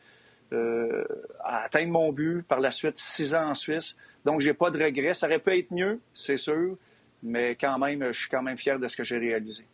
euh, 0.53 1.03
à 1.43 1.63
atteindre 1.63 1.91
mon 1.91 2.11
but. 2.11 2.43
Par 2.43 2.59
la 2.59 2.71
suite, 2.71 2.97
six 2.97 3.33
ans 3.35 3.49
en 3.49 3.53
Suisse. 3.53 3.95
Donc, 4.23 4.41
j'ai 4.41 4.53
pas 4.53 4.69
de 4.69 4.83
regrets. 4.83 5.13
Ça 5.13 5.27
aurait 5.27 5.39
pu 5.39 5.57
être 5.57 5.71
mieux, 5.71 5.99
c'est 6.13 6.37
sûr. 6.37 6.77
Mais 7.23 7.55
quand 7.55 7.77
même, 7.79 8.11
je 8.11 8.19
suis 8.19 8.29
quand 8.29 8.41
même 8.41 8.57
fier 8.57 8.79
de 8.79 8.87
ce 8.87 8.95
que 8.95 9.03
j'ai 9.03 9.17
réalisé. 9.17 9.65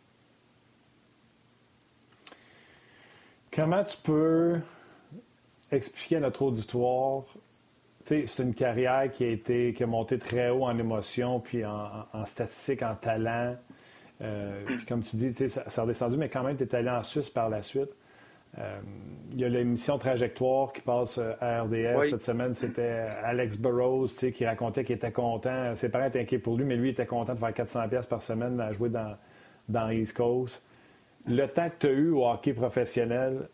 Comment 3.54 3.84
tu 3.84 3.98
peux 3.98 4.60
expliquer 5.70 6.16
à 6.16 6.20
notre 6.20 6.42
auditoire, 6.42 7.24
c'est 8.04 8.38
une 8.38 8.54
carrière 8.54 9.10
qui 9.10 9.24
a 9.24 9.28
été 9.28 9.72
qui 9.74 9.82
a 9.82 9.86
monté 9.86 10.18
très 10.18 10.50
haut 10.50 10.64
en 10.64 10.76
émotion, 10.78 11.40
puis 11.40 11.64
en, 11.64 12.06
en 12.12 12.26
statistique, 12.26 12.82
en 12.82 12.94
talent. 12.94 13.56
Euh, 14.22 14.64
puis 14.64 14.84
comme 14.86 15.02
tu 15.02 15.16
dis, 15.16 15.48
ça, 15.48 15.68
ça 15.68 15.80
a 15.80 15.84
redescendu, 15.84 16.16
mais 16.16 16.28
quand 16.28 16.42
même, 16.42 16.56
tu 16.56 16.64
es 16.64 16.74
allé 16.74 16.90
en 16.90 17.02
Suisse 17.02 17.30
par 17.30 17.48
la 17.48 17.62
suite. 17.62 17.90
Euh, 18.58 18.80
il 19.32 19.40
y 19.40 19.44
a 19.44 19.48
l'émission 19.48 19.96
Trajectoire 19.96 20.72
qui 20.72 20.82
passe 20.82 21.18
euh, 21.18 21.32
à 21.40 21.62
RDS. 21.62 22.10
Cette 22.10 22.22
semaine, 22.22 22.54
c'était 22.54 23.06
Alex 23.24 23.56
Burrows 23.58 24.08
qui 24.08 24.44
racontait 24.44 24.84
qu'il 24.84 24.96
était 24.96 25.12
content. 25.12 25.74
Ses 25.74 25.90
parents 25.90 26.06
étaient 26.06 26.20
inquiets 26.20 26.38
pour 26.38 26.56
lui, 26.56 26.64
mais 26.64 26.76
lui, 26.76 26.88
il 26.88 26.92
était 26.92 27.06
content 27.06 27.34
de 27.34 27.38
faire 27.38 27.50
400$ 27.50 28.08
par 28.08 28.22
semaine 28.22 28.60
à 28.60 28.72
jouer 28.72 28.90
dans, 28.90 29.16
dans 29.68 29.90
East 29.90 30.16
Coast 30.16 30.62
le 31.26 31.46
temps 31.46 31.68
que 31.70 31.74
tu 31.78 31.86
as 31.86 31.92
eu 31.92 32.10
au 32.10 32.26
hockey 32.26 32.52
professionnel 32.52 33.48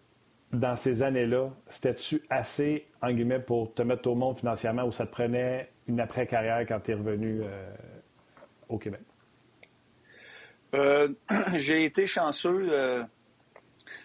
dans 0.52 0.76
ces 0.76 1.02
années-là, 1.02 1.50
c'était-tu 1.66 2.22
assez, 2.30 2.86
en 3.02 3.12
guillemets, 3.12 3.40
pour 3.40 3.74
te 3.74 3.82
mettre 3.82 4.08
au 4.08 4.14
monde 4.14 4.38
financièrement 4.38 4.84
ou 4.84 4.92
ça 4.92 5.06
te 5.06 5.12
prenait 5.12 5.68
une 5.86 6.00
après-carrière 6.00 6.64
quand 6.66 6.80
tu 6.80 6.92
es 6.92 6.94
revenu 6.94 7.40
euh, 7.42 7.70
au 8.68 8.78
Québec? 8.78 9.00
Euh, 10.74 11.08
j'ai 11.56 11.84
été 11.84 12.06
chanceux. 12.06 12.68
Euh, 12.70 13.02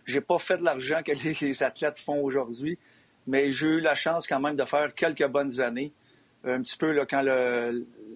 j'ai 0.05 0.21
pas 0.21 0.37
fait 0.37 0.57
de 0.57 0.63
l'argent 0.63 1.01
que 1.03 1.11
les, 1.45 1.63
athlètes 1.63 1.99
font 1.99 2.21
aujourd'hui, 2.23 2.77
mais 3.27 3.51
j'ai 3.51 3.67
eu 3.67 3.81
la 3.81 3.95
chance 3.95 4.27
quand 4.27 4.39
même 4.39 4.55
de 4.55 4.63
faire 4.63 4.93
quelques 4.93 5.27
bonnes 5.27 5.59
années. 5.59 5.91
Un 6.45 6.61
petit 6.61 6.77
peu 6.77 6.91
là, 6.91 7.05
quand 7.05 7.21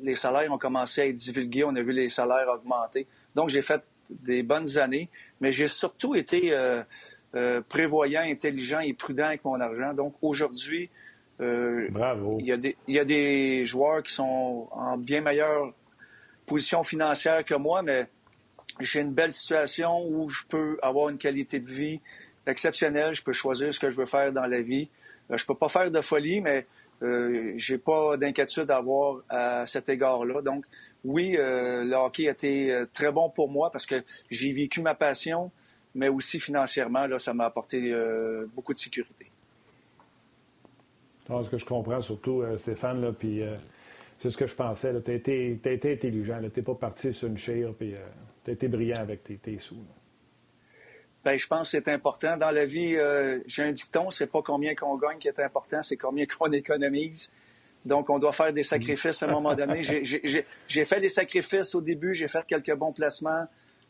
les 0.04 0.16
salaires 0.16 0.52
ont 0.52 0.58
commencé 0.58 1.02
à 1.02 1.08
être 1.08 1.16
divulgués, 1.16 1.64
on 1.64 1.76
a 1.76 1.82
vu 1.82 1.94
les 1.94 2.10
salaires 2.10 2.48
augmenter. 2.50 3.08
Donc, 3.36 3.50
j'ai 3.50 3.62
fait 3.62 3.82
des 4.10 4.44
bonnes 4.44 4.78
années, 4.78 5.10
mais 5.42 5.52
j'ai 5.52 5.68
surtout 5.68 6.16
été 6.16 6.54
euh, 6.54 6.82
euh, 7.36 7.62
prévoyant, 7.68 8.22
intelligent 8.22 8.80
et 8.80 8.94
prudent 8.94 9.26
avec 9.26 9.44
mon 9.46 9.60
argent. 9.60 9.94
Donc 9.94 10.16
aujourd'hui, 10.22 10.90
euh, 11.40 11.88
il 12.40 12.46
y, 12.46 12.94
y 12.94 13.00
a 13.00 13.06
des 13.06 13.66
joueurs 13.66 14.04
qui 14.04 14.14
sont 14.14 14.68
en 14.72 14.98
bien 14.98 15.22
meilleure 15.22 15.74
position 16.46 16.84
financière 16.84 17.44
que 17.44 17.56
moi, 17.56 17.82
mais 17.82 18.08
j'ai 18.80 19.02
une 19.02 19.14
belle 19.14 19.32
situation 19.32 20.06
où 20.08 20.30
je 20.30 20.44
peux 20.48 20.78
avoir 20.82 21.10
une 21.10 21.18
qualité 21.18 21.60
de 21.60 21.66
vie 21.66 22.00
exceptionnelle. 22.46 23.14
Je 23.14 23.24
peux 23.24 23.34
choisir 23.34 23.74
ce 23.74 23.80
que 23.80 23.90
je 23.90 23.98
veux 23.98 24.06
faire 24.06 24.32
dans 24.32 24.46
la 24.46 24.62
vie. 24.62 24.90
je 25.30 25.46
peux 25.46 25.56
pas 25.56 25.70
faire 25.70 25.92
de 25.92 26.02
folie, 26.02 26.42
mais 26.42 26.66
euh, 27.04 27.54
j'ai 27.56 27.78
pas 27.78 28.18
d'inquiétude 28.18 28.72
à 28.72 28.78
avoir 28.78 29.22
à 29.30 29.66
cet 29.66 29.90
égard-là. 29.90 30.42
Donc, 30.42 30.66
oui, 31.04 31.36
euh, 31.38 31.84
le 31.84 31.96
hockey 31.96 32.28
a 32.28 32.32
été 32.32 32.72
euh, 32.72 32.86
très 32.92 33.12
bon 33.12 33.30
pour 33.30 33.50
moi 33.50 33.72
parce 33.72 33.86
que 33.86 34.04
j'ai 34.30 34.52
vécu 34.52 34.82
ma 34.82 34.96
passion, 34.96 35.52
mais 35.96 36.10
aussi 36.10 36.40
financièrement, 36.40 37.08
là, 37.08 37.20
ça 37.20 37.34
m'a 37.34 37.46
apporté 37.46 37.92
euh, 37.92 38.46
beaucoup 38.56 38.74
de 38.74 38.80
sécurité. 38.80 39.28
ce 41.28 41.50
que 41.50 41.58
je 41.58 41.66
comprends 41.66 42.02
surtout, 42.02 42.44
Stéphane, 42.58 43.02
là, 43.02 43.12
puis 43.12 43.42
c'est 44.20 44.30
ce 44.30 44.38
que 44.38 44.48
je 44.48 44.56
pensais. 44.56 44.94
Tu 45.02 45.12
as, 45.12 45.16
été 45.16 45.94
intelligent. 45.94 46.40
Tu 46.54 46.60
n'es 46.60 46.66
pas 46.66 46.76
parti 46.76 47.14
sur 47.14 47.28
une 47.28 47.38
chire, 47.38 47.74
puis 47.78 47.94
tu 48.44 48.52
as 48.52 48.54
été 48.54 48.68
brillant 48.68 49.00
avec 49.00 49.24
tes, 49.24 49.60
sous. 49.60 49.78
Ben, 51.24 51.38
je 51.38 51.48
pense 51.48 51.72
que 51.72 51.78
c'est 51.78 51.92
important. 51.92 52.38
Dans 52.38 52.52
la 52.52 52.66
vie, 52.66 52.98
j'ai 53.46 53.64
un 53.64 53.72
dicton, 53.72 54.10
c'est 54.10 54.28
pas 54.28 54.42
combien 54.42 54.76
qu'on 54.76 54.98
gagne 54.98 55.18
qui 55.18 55.28
est 55.28 55.40
important, 55.40 55.82
c'est 55.82 55.98
combien 55.98 56.26
qu'on 56.38 56.52
économise. 56.52 57.32
Donc, 57.86 58.10
on 58.10 58.20
doit 58.20 58.34
faire 58.34 58.52
des 58.52 58.64
sacrifices 58.64 59.24
à 59.24 59.28
un 59.28 59.32
moment 59.32 59.56
donné. 59.56 59.82
J'ai 59.82 60.86
fait 60.86 61.00
des 61.00 61.10
sacrifices 61.10 61.74
au 61.74 61.82
début, 61.82 62.14
j'ai 62.14 62.28
fait 62.28 62.46
quelques 62.46 62.74
bons 62.76 62.92
placements 62.92 63.48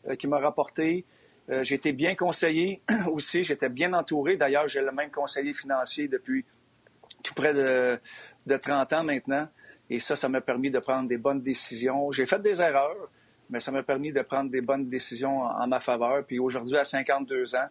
euh, 0.08 0.14
qui 0.14 0.28
m'ont 0.28 0.38
rapporté. 0.38 1.04
Euh, 1.50 1.62
j'ai 1.64 1.74
été 1.74 1.92
bien 1.92 2.14
conseillé 2.14 2.80
aussi, 3.12 3.42
j'étais 3.42 3.68
bien 3.68 3.92
entouré. 3.92 4.36
D'ailleurs, 4.36 4.68
j'ai 4.68 4.80
le 4.80 4.92
même 4.92 5.10
conseiller 5.10 5.52
financier 5.52 6.06
depuis 6.06 6.44
tout 7.24 7.34
près 7.34 7.52
de, 7.52 7.98
30 8.46 8.92
ans 8.92 9.04
maintenant. 9.04 9.48
Et 9.90 9.98
ça, 9.98 10.16
ça 10.16 10.28
m'a 10.28 10.40
permis 10.40 10.70
de 10.70 10.78
prendre 10.78 11.08
des 11.08 11.18
bonnes 11.18 11.40
décisions. 11.40 12.12
J'ai 12.12 12.26
fait 12.26 12.40
des 12.40 12.60
erreurs, 12.60 13.08
mais 13.50 13.60
ça 13.60 13.72
m'a 13.72 13.82
permis 13.82 14.12
de 14.12 14.20
prendre 14.22 14.50
des 14.50 14.60
bonnes 14.60 14.86
décisions 14.86 15.42
en 15.42 15.66
ma 15.66 15.80
faveur. 15.80 16.24
Puis 16.24 16.38
aujourd'hui, 16.38 16.76
à 16.76 16.84
52 16.84 17.54
ans, 17.54 17.68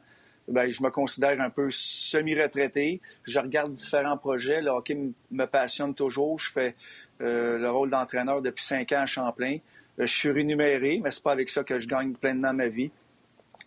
ben, 0.48 0.72
je 0.72 0.82
me 0.82 0.90
considère 0.90 1.40
un 1.42 1.50
peu 1.50 1.68
semi-retraité. 1.70 3.02
Je 3.24 3.40
regarde 3.40 3.74
différents 3.74 4.18
projets. 4.18 4.62
Le 4.62 4.70
hockey 4.70 4.98
me 5.32 5.46
passionne 5.46 5.94
toujours. 5.94 6.40
Je 6.40 6.52
fais 6.52 6.76
euh, 7.22 7.58
le 7.58 7.70
rôle 7.70 7.90
d'entraîneur 7.90 8.42
depuis 8.42 8.64
cinq 8.64 8.92
ans 8.94 9.02
à 9.02 9.06
Champlain. 9.06 9.58
Euh, 10.00 10.06
je 10.06 10.14
suis 10.14 10.32
rémunéré, 10.32 11.02
mais 11.04 11.12
c'est 11.12 11.24
pas 11.24 11.34
avec 11.34 11.50
ça 11.50 11.64
que 11.64 11.78
je 11.80 11.88
gagne 11.88 12.14
pleinement 12.14 12.54
ma 12.54 12.68
vie. 12.68 12.92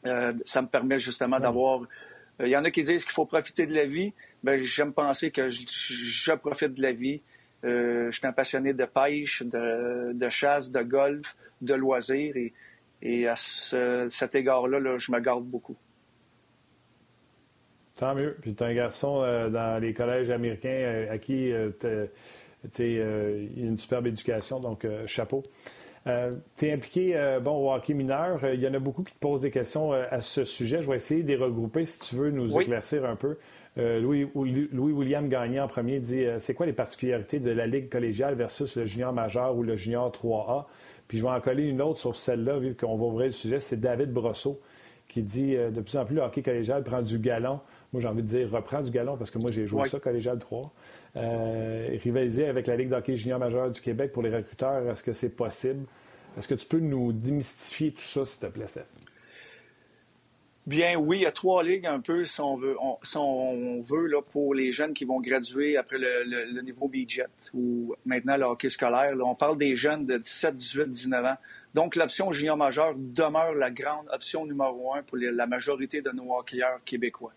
Euh, 0.06 0.32
ça 0.44 0.62
me 0.62 0.68
permet 0.68 0.98
justement 0.98 1.38
d'avoir. 1.38 1.82
Il 2.42 2.48
y 2.48 2.56
en 2.56 2.64
a 2.64 2.70
qui 2.70 2.82
disent 2.82 3.04
qu'il 3.04 3.12
faut 3.12 3.26
profiter 3.26 3.66
de 3.66 3.74
la 3.74 3.84
vie. 3.84 4.14
Ben, 4.42 4.58
j'aime 4.62 4.94
penser 4.94 5.30
que 5.30 5.50
je, 5.50 6.32
profite 6.32 6.72
de 6.72 6.82
la 6.82 6.92
vie. 6.92 7.20
Je 7.62 8.10
suis 8.10 8.26
un 8.26 8.32
passionné 8.32 8.72
de 8.72 8.84
pêche, 8.84 9.42
de, 9.42 10.28
chasse, 10.28 10.70
de 10.70 10.82
golf, 10.82 11.36
de 11.60 11.74
loisirs. 11.74 12.34
Et, 13.02 13.26
à 13.26 13.34
cet 13.36 14.34
égard-là, 14.34 14.78
là, 14.78 14.98
je 14.98 15.12
me 15.12 15.20
garde 15.20 15.44
beaucoup. 15.44 15.76
Tant 18.00 18.14
mieux. 18.14 18.34
Puis 18.40 18.54
tu 18.54 18.64
es 18.64 18.66
un 18.66 18.72
garçon 18.72 19.20
euh, 19.22 19.50
dans 19.50 19.80
les 19.80 19.92
collèges 19.92 20.30
américains 20.30 20.68
euh, 20.70 21.12
à 21.12 21.18
qui 21.18 21.52
euh, 21.52 21.70
il 22.78 23.60
y 23.60 23.62
a 23.62 23.66
une 23.66 23.76
superbe 23.76 24.06
éducation, 24.06 24.58
donc 24.58 24.86
chapeau. 25.06 25.42
tu 26.04 26.66
es 26.66 26.72
impliqué 26.72 27.38
bon, 27.42 27.52
au 27.52 27.74
hockey 27.74 27.94
mineur. 27.94 28.38
Il 28.52 28.60
y 28.60 28.68
en 28.68 28.74
a 28.74 28.78
beaucoup 28.78 29.02
qui 29.02 29.14
te 29.14 29.18
posent 29.18 29.42
des 29.42 29.50
questions 29.50 29.92
à 29.92 30.20
ce 30.20 30.44
sujet. 30.44 30.82
Je 30.82 30.88
vais 30.88 30.96
essayer 30.96 31.22
de 31.22 31.28
les 31.28 31.36
regrouper 31.36 31.86
si 31.86 31.98
tu 32.00 32.16
veux 32.16 32.30
nous 32.30 32.58
éclaircir 32.60 33.04
un 33.04 33.16
peu. 33.16 33.38
Louis, 33.76 34.28
Louis, 34.34 34.92
William 34.92 35.28
Gagné 35.28 35.60
en 35.60 35.68
premier 35.68 36.00
dit 36.00 36.24
c'est 36.38 36.54
quoi 36.54 36.66
les 36.66 36.72
particularités 36.72 37.38
de 37.38 37.50
la 37.50 37.66
Ligue 37.66 37.88
collégiale 37.88 38.34
versus 38.34 38.76
le 38.76 38.84
junior 38.84 39.12
majeur 39.12 39.56
ou 39.56 39.62
le 39.62 39.76
junior 39.76 40.10
3A 40.10 40.66
Puis 41.08 41.18
je 41.18 41.22
vais 41.22 41.30
en 41.30 41.40
coller 41.40 41.64
une 41.64 41.80
autre 41.80 42.00
sur 42.00 42.16
celle-là, 42.16 42.58
vu 42.58 42.74
qu'on 42.74 42.96
va 42.96 43.04
ouvrir 43.04 43.26
le 43.26 43.32
sujet. 43.32 43.60
C'est 43.60 43.80
David 43.80 44.12
Brosseau 44.12 44.60
qui 45.08 45.22
dit 45.22 45.54
de 45.54 45.80
plus 45.80 45.96
en 45.96 46.04
plus 46.04 46.14
le 46.14 46.22
hockey 46.22 46.42
collégial 46.42 46.82
prend 46.82 47.02
du 47.02 47.18
galon 47.18 47.60
moi 47.92 48.00
j'ai 48.00 48.08
envie 48.08 48.22
de 48.22 48.28
dire 48.28 48.50
reprends 48.50 48.82
du 48.82 48.90
galon 48.90 49.16
parce 49.16 49.30
que 49.30 49.38
moi 49.38 49.50
j'ai 49.50 49.66
joué 49.66 49.88
ça 49.88 49.98
collégial 49.98 50.38
3. 50.38 50.72
Euh, 51.16 51.88
rivaliser 52.02 52.46
avec 52.46 52.66
la 52.66 52.76
Ligue 52.76 52.88
d'hockey 52.88 53.16
junior 53.16 53.38
majeur 53.38 53.70
du 53.70 53.80
Québec 53.80 54.12
pour 54.12 54.22
les 54.22 54.34
recruteurs, 54.34 54.88
est-ce 54.88 55.02
que 55.02 55.12
c'est 55.12 55.34
possible? 55.34 55.86
Est-ce 56.38 56.46
que 56.46 56.54
tu 56.54 56.66
peux 56.66 56.78
nous 56.78 57.12
démystifier 57.12 57.90
tout 57.90 58.04
ça, 58.04 58.24
s'il 58.24 58.40
te 58.40 58.46
plaît, 58.46 58.68
Steph? 58.68 58.84
Bien 60.66 60.96
oui, 60.96 61.18
il 61.18 61.22
y 61.22 61.26
a 61.26 61.32
trois 61.32 61.62
ligues 61.62 61.86
un 61.86 62.00
peu, 62.00 62.24
si 62.24 62.40
on 62.40 62.56
veut, 62.56 62.76
veut 63.82 64.06
là, 64.06 64.20
pour 64.20 64.54
les 64.54 64.72
jeunes 64.72 64.92
qui 64.92 65.04
vont 65.06 65.20
graduer 65.20 65.76
après 65.76 65.96
le, 65.98 66.60
niveau 66.60 66.86
budget 66.86 67.26
ou 67.54 67.94
maintenant 68.04 68.36
le 68.36 68.44
hockey 68.44 68.68
scolaire. 68.68 69.14
on 69.24 69.34
parle 69.34 69.56
des 69.56 69.74
jeunes 69.74 70.04
de 70.04 70.18
17, 70.18 70.56
18, 70.56 70.90
19 70.90 71.24
ans. 71.24 71.36
Donc 71.74 71.96
l'option 71.96 72.30
junior 72.32 72.58
majeur 72.58 72.94
demeure 72.94 73.54
la 73.54 73.70
grande 73.70 74.06
option 74.12 74.44
numéro 74.44 74.94
un 74.94 75.02
pour 75.02 75.16
la 75.16 75.46
majorité 75.46 76.02
de 76.02 76.10
nos 76.10 76.36
hockeyeurs 76.36 76.80
québécois 76.84 77.32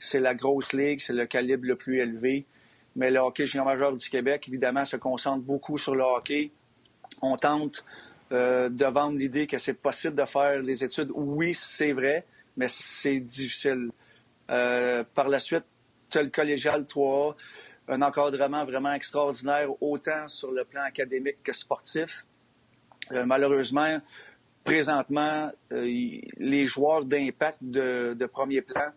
c'est 0.00 0.18
la 0.18 0.34
grosse 0.34 0.72
ligue, 0.72 0.98
c'est 0.98 1.12
le 1.12 1.26
calibre 1.26 1.68
le 1.68 1.76
plus 1.76 2.00
élevé. 2.00 2.46
Mais 2.96 3.10
le 3.10 3.20
hockey 3.20 3.46
junior 3.46 3.66
majeur 3.66 3.94
du 3.94 4.08
Québec, 4.08 4.48
évidemment, 4.48 4.84
se 4.84 4.96
concentre 4.96 5.44
beaucoup 5.44 5.78
sur 5.78 5.94
le 5.94 6.02
hockey. 6.02 6.50
On 7.22 7.36
tente 7.36 7.84
euh, 8.32 8.68
de 8.68 8.84
vendre 8.86 9.18
l'idée 9.18 9.46
que 9.46 9.58
c'est 9.58 9.74
possible 9.74 10.16
de 10.16 10.24
faire 10.24 10.60
les 10.60 10.82
études. 10.82 11.10
Oui, 11.14 11.54
c'est 11.54 11.92
vrai, 11.92 12.24
mais 12.56 12.68
c'est 12.68 13.20
difficile. 13.20 13.90
Euh, 14.50 15.04
par 15.14 15.28
la 15.28 15.38
suite, 15.38 15.64
tu 16.10 16.18
le 16.20 16.28
collégial 16.28 16.82
3A, 16.82 17.34
un 17.88 18.02
encadrement 18.02 18.64
vraiment 18.64 18.92
extraordinaire, 18.92 19.70
autant 19.82 20.26
sur 20.28 20.50
le 20.50 20.64
plan 20.64 20.82
académique 20.82 21.42
que 21.42 21.52
sportif. 21.52 22.24
Euh, 23.12 23.24
malheureusement, 23.24 24.00
présentement, 24.64 25.50
les 25.70 26.66
joueurs 26.66 27.04
d'impact 27.04 27.58
de, 27.62 28.26
premier 28.26 28.62
plan 28.62 28.90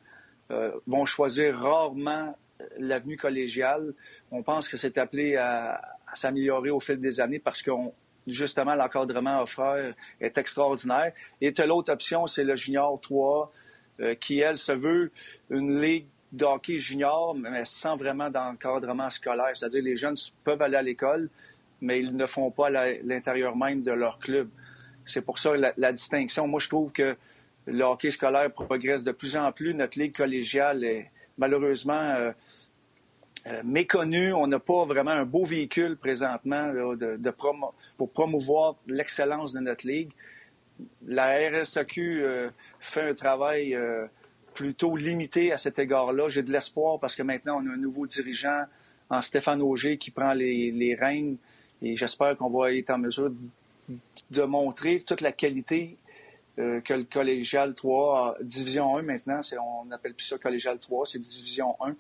vont 0.86 1.06
choisir 1.06 1.58
rarement 1.58 2.36
l'avenue 2.78 3.18
collégiale. 3.18 3.94
On 4.32 4.44
pense 4.44 4.68
que 4.68 4.78
c'est 4.78 4.98
appelé 4.98 5.36
à, 5.36 5.82
s'améliorer 6.14 6.70
au 6.70 6.80
fil 6.80 7.00
des 7.00 7.20
années 7.20 7.40
parce 7.40 7.62
que 7.64 7.72
justement, 8.28 8.76
l'encadrement 8.76 9.42
offert 9.42 9.94
est 10.20 10.38
extraordinaire. 10.38 11.12
Et 11.42 11.54
l'autre 11.66 11.92
option, 11.92 12.28
c'est 12.28 12.44
le 12.44 12.56
Junior 12.56 13.00
3, 13.00 13.52
qui, 14.20 14.40
elle, 14.40 14.58
se 14.58 14.72
veut 14.72 15.12
une 15.50 15.80
ligue 15.80 16.08
de 16.34 16.46
hockey 16.46 16.80
junior, 16.80 17.36
mais 17.36 17.64
sans 17.64 17.96
vraiment 17.96 18.30
d'encadrement 18.30 19.10
scolaire. 19.10 19.52
C'est-à-dire 19.54 19.84
les 19.84 19.96
jeunes 19.96 20.16
peuvent 20.44 20.62
aller 20.62 20.78
à 20.78 20.82
l'école, 20.82 21.30
mais 21.80 22.00
ils 22.00 22.16
ne 22.16 22.26
font 22.26 22.50
pas 22.50 22.70
l'intérieur 22.70 23.56
même 23.56 23.84
de 23.84 23.92
leur 23.92 24.20
club. 24.20 24.50
C'est 25.06 25.24
pour 25.24 25.38
ça 25.38 25.52
la, 25.56 25.92
distinction. 25.92 26.48
Moi, 26.48 26.60
je 26.60 26.70
trouve 26.70 26.92
que 26.92 27.16
le 27.68 27.84
hockey 27.84 28.10
scolaire 28.10 28.52
progresse 28.52 29.04
de 29.04 29.12
plus 29.12 29.38
en 29.38 29.52
plus. 29.52 29.74
Notre 29.74 30.00
ligue 30.00 30.16
collégiale 30.16 30.84
est 30.84 31.12
malheureusement 31.38 31.94
euh, 31.94 32.32
euh, 33.48 33.62
méconnue. 33.64 34.34
On 34.34 34.48
n'a 34.48 34.60
pas 34.60 34.86
vraiment 34.86 35.12
un 35.12 35.26
beau 35.26 35.46
véhicule 35.46 35.98
présentement 35.98 36.72
pour 37.98 38.12
promouvoir 38.12 38.76
l'excellence 38.88 39.54
de 39.54 39.60
notre 39.60 39.88
ligue. 39.88 40.12
La 41.06 41.38
RSAQ 41.50 42.24
euh, 42.24 42.50
fait 42.80 43.10
un 43.10 43.14
travail 43.14 43.78
plutôt 44.54 44.96
limité 44.96 45.52
à 45.52 45.58
cet 45.58 45.80
égard-là. 45.80 46.30
J'ai 46.30 46.44
de 46.44 46.52
l'espoir 46.52 47.00
parce 47.00 47.16
que 47.16 47.24
maintenant, 47.24 47.62
on 47.64 47.70
a 47.70 47.74
un 47.74 47.78
nouveau 47.78 48.06
dirigeant 48.06 48.64
en 49.10 49.22
Stéphane 49.22 49.62
Auger 49.62 49.98
qui 49.98 50.12
prend 50.12 50.34
les, 50.34 50.96
rênes 51.00 51.38
et 51.82 51.96
j'espère 51.96 52.38
qu'on 52.38 52.50
va 52.50 52.74
être 52.74 52.90
en 52.90 52.98
mesure 52.98 53.32
de 54.32 54.42
montrer 54.44 55.00
toute 55.00 55.22
la 55.22 55.32
qualité 55.32 55.98
euh, 56.60 56.82
que 56.82 56.94
le 56.94 57.04
collégial 57.04 57.74
3, 57.74 58.38
division 58.42 58.98
1 58.98 59.02
maintenant, 59.04 59.42
on 59.82 59.86
n'appelle 59.86 60.14
plus 60.14 60.26
ça 60.26 60.38
collégial 60.38 60.80
3, 60.80 61.06
c'est 61.06 61.20
division 61.20 61.76
1, 61.82 61.96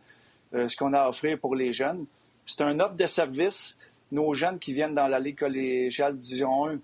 euh, 0.53 0.67
ce 0.67 0.77
qu'on 0.77 0.93
a 0.93 1.01
à 1.01 1.09
offrir 1.09 1.39
pour 1.39 1.55
les 1.55 1.73
jeunes. 1.73 2.05
C'est 2.45 2.61
un 2.61 2.79
offre 2.79 2.95
de 2.95 3.05
service. 3.05 3.77
Nos 4.11 4.33
jeunes 4.33 4.59
qui 4.59 4.73
viennent 4.73 4.93
dans 4.93 5.07
la 5.07 5.19
Ligue 5.19 5.39
collégiale 5.39 6.17
division 6.17 6.67
1 6.67 6.79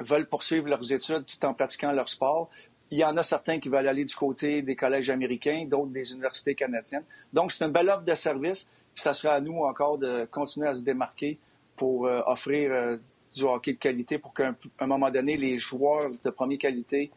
veulent 0.00 0.26
poursuivre 0.26 0.68
leurs 0.68 0.92
études 0.92 1.24
tout 1.24 1.44
en 1.46 1.54
pratiquant 1.54 1.92
leur 1.92 2.08
sport. 2.08 2.50
Il 2.90 2.98
y 2.98 3.04
en 3.04 3.16
a 3.16 3.22
certains 3.22 3.60
qui 3.60 3.68
veulent 3.68 3.86
aller 3.88 4.04
du 4.04 4.14
côté 4.14 4.62
des 4.62 4.74
collèges 4.74 5.10
américains, 5.10 5.64
d'autres 5.66 5.92
des 5.92 6.12
universités 6.12 6.54
canadiennes. 6.54 7.04
Donc, 7.32 7.52
c'est 7.52 7.64
une 7.64 7.72
belle 7.72 7.88
offre 7.88 8.04
de 8.04 8.14
service. 8.14 8.68
ça 8.94 9.14
sera 9.14 9.34
à 9.34 9.40
nous 9.40 9.62
encore 9.62 9.96
de 9.96 10.26
continuer 10.30 10.68
à 10.68 10.74
se 10.74 10.82
démarquer 10.82 11.38
pour 11.76 12.06
euh, 12.06 12.20
offrir 12.26 12.72
euh, 12.72 12.96
du 13.34 13.44
hockey 13.44 13.74
de 13.74 13.78
qualité 13.78 14.18
pour 14.18 14.34
qu'à 14.34 14.54
un, 14.80 14.86
moment 14.86 15.10
donné, 15.10 15.36
les 15.36 15.56
joueurs 15.56 16.08
de 16.22 16.30
première 16.30 16.58
qualité 16.58 17.10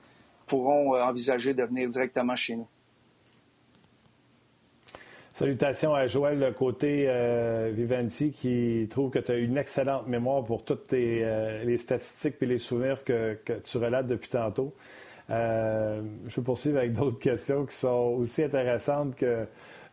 pourront 0.46 0.96
envisager 1.02 1.54
de 1.54 1.63
venir 1.63 1.89
directement 1.89 2.36
chez 2.36 2.56
nous. 2.56 2.67
Salutations 5.34 5.96
à 5.96 6.06
Joël 6.08 6.54
Côté 6.56 7.10
Vivanti 7.72 8.32
qui 8.32 8.88
trouve 8.89 9.10
que 9.10 9.19
tu 9.19 9.32
as 9.32 9.36
une 9.38 9.58
excellente 9.58 10.08
mémoire 10.08 10.43
pour 10.43 10.63
toutes 10.63 10.91
les 10.91 11.78
statistiques 11.78 12.36
et 12.41 12.46
les 12.46 12.60
souvenirs 12.60 13.04
que, 13.04 13.38
tu 13.63 13.78
relates 13.78 14.08
depuis 14.08 14.30
tantôt. 14.30 14.74
Euh, 15.30 16.02
je 16.28 16.36
vais 16.36 16.43
poursuivre 16.43 16.78
avec 16.78 16.93
d'autres 16.93 17.19
questions 17.22 17.65
qui 17.65 17.76
sont 17.76 18.15
aussi 18.19 18.43
intéressantes 18.43 19.15
que 19.15 19.46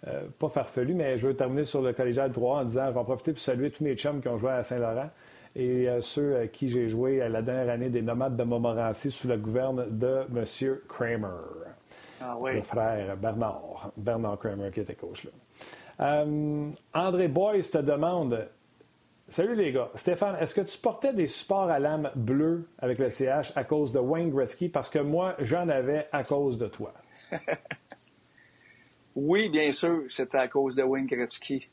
euh, 0.06 0.22
pas 0.38 0.48
farfelues, 0.48 0.94
mais 0.94 1.18
je 1.18 1.28
veux 1.28 1.36
terminer 1.36 1.64
sur 1.64 1.82
le 1.82 1.92
collégial 1.92 2.32
3 2.32 2.60
en 2.60 2.64
disant 2.64 2.86
je 2.86 2.92
vais 2.92 3.00
en 3.00 3.04
profiter 3.04 3.32
pour 3.32 3.40
saluer 3.40 3.70
tous 3.70 3.84
mes 3.84 3.94
chums 3.94 4.20
qui 4.20 4.28
ont 4.28 4.38
joué 4.38 4.50
à 4.50 4.62
Saint-Laurent 4.62 5.10
et 5.54 5.88
euh, 5.88 6.00
ceux 6.00 6.36
à 6.36 6.46
qui 6.46 6.70
j'ai 6.70 6.88
joué 6.88 7.20
à 7.20 7.28
la 7.28 7.42
dernière 7.42 7.72
année 7.72 7.90
des 7.90 8.02
Nomades 8.02 8.36
de 8.36 8.42
Montmorency 8.44 9.10
sous 9.10 9.28
la 9.28 9.36
gouverne 9.36 9.86
de 9.90 10.22
M. 10.34 10.78
Kramer. 10.88 11.28
Ah 12.20 12.36
Le 12.42 12.62
frère 12.62 13.16
Bernard, 13.16 13.92
Bernard 13.96 14.38
Kramer 14.38 14.70
qui 14.72 14.80
était 14.80 14.94
coach 14.94 15.24
là. 15.24 16.24
André 16.94 17.28
Boyce 17.28 17.70
te 17.70 17.78
demande 17.78 18.48
Salut 19.30 19.54
les 19.54 19.70
gars. 19.70 19.88
Stéphane, 19.94 20.34
est-ce 20.40 20.56
que 20.56 20.60
tu 20.60 20.76
portais 20.76 21.12
des 21.12 21.28
supports 21.28 21.70
à 21.70 21.78
lame 21.78 22.10
bleue 22.16 22.68
avec 22.80 22.98
le 22.98 23.10
CH 23.10 23.52
à 23.54 23.62
cause 23.62 23.92
de 23.92 24.00
Wayne 24.00 24.30
Gretzky? 24.30 24.68
Parce 24.68 24.90
que 24.90 24.98
moi, 24.98 25.36
j'en 25.38 25.68
avais 25.68 26.08
à 26.10 26.24
cause 26.24 26.58
de 26.58 26.66
toi. 26.66 26.92
oui, 29.14 29.48
bien 29.48 29.70
sûr, 29.70 30.02
c'était 30.08 30.38
à 30.38 30.48
cause 30.48 30.74
de 30.74 30.82
Wayne 30.82 31.06
Gretzky. 31.06 31.68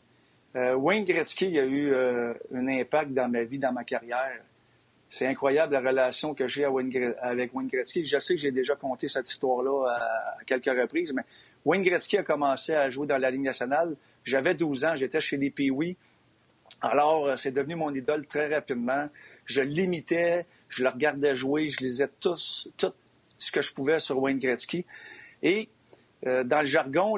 Euh, 0.55 0.75
Wayne 0.75 1.03
Gretzky 1.03 1.57
a 1.57 1.65
eu 1.65 1.91
euh, 1.91 2.35
un 2.53 2.67
impact 2.67 3.13
dans 3.13 3.27
ma 3.27 3.43
vie, 3.43 3.57
dans 3.57 3.73
ma 3.73 3.83
carrière. 3.83 4.43
C'est 5.09 5.25
incroyable 5.25 5.73
la 5.73 5.79
relation 5.79 6.33
que 6.33 6.47
j'ai 6.47 6.65
avec 6.65 7.53
Wayne 7.53 7.67
Gretzky. 7.67 8.05
Je 8.05 8.19
sais 8.19 8.35
que 8.35 8.41
j'ai 8.41 8.51
déjà 8.51 8.75
conté 8.75 9.07
cette 9.07 9.29
histoire-là 9.29 9.89
à, 9.89 10.43
quelques 10.45 10.65
reprises, 10.65 11.13
mais 11.13 11.23
Wayne 11.63 11.81
Gretzky 11.81 12.17
a 12.17 12.23
commencé 12.23 12.73
à 12.73 12.89
jouer 12.89 13.07
dans 13.07 13.17
la 13.17 13.31
Ligue 13.31 13.41
nationale. 13.41 13.95
J'avais 14.25 14.53
12 14.53 14.85
ans, 14.85 14.95
j'étais 14.95 15.21
chez 15.21 15.37
les 15.37 15.49
Pee-Wee. 15.49 15.95
Alors, 16.81 17.27
euh, 17.27 17.35
c'est 17.37 17.51
devenu 17.51 17.75
mon 17.75 17.93
idole 17.93 18.25
très 18.27 18.53
rapidement. 18.53 19.07
Je 19.45 19.61
l'imitais, 19.61 20.45
je 20.67 20.83
le 20.83 20.89
regardais 20.89 21.35
jouer, 21.35 21.69
je 21.69 21.79
lisais 21.79 22.09
tout, 22.19 22.35
tout 22.75 22.93
ce 23.37 23.51
que 23.51 23.61
je 23.61 23.73
pouvais 23.73 23.99
sur 23.99 24.19
Wayne 24.19 24.39
Gretzky. 24.39 24.85
Et 25.41 25.69
euh, 26.25 26.43
dans 26.43 26.59
le 26.59 26.65
jargon, 26.65 27.15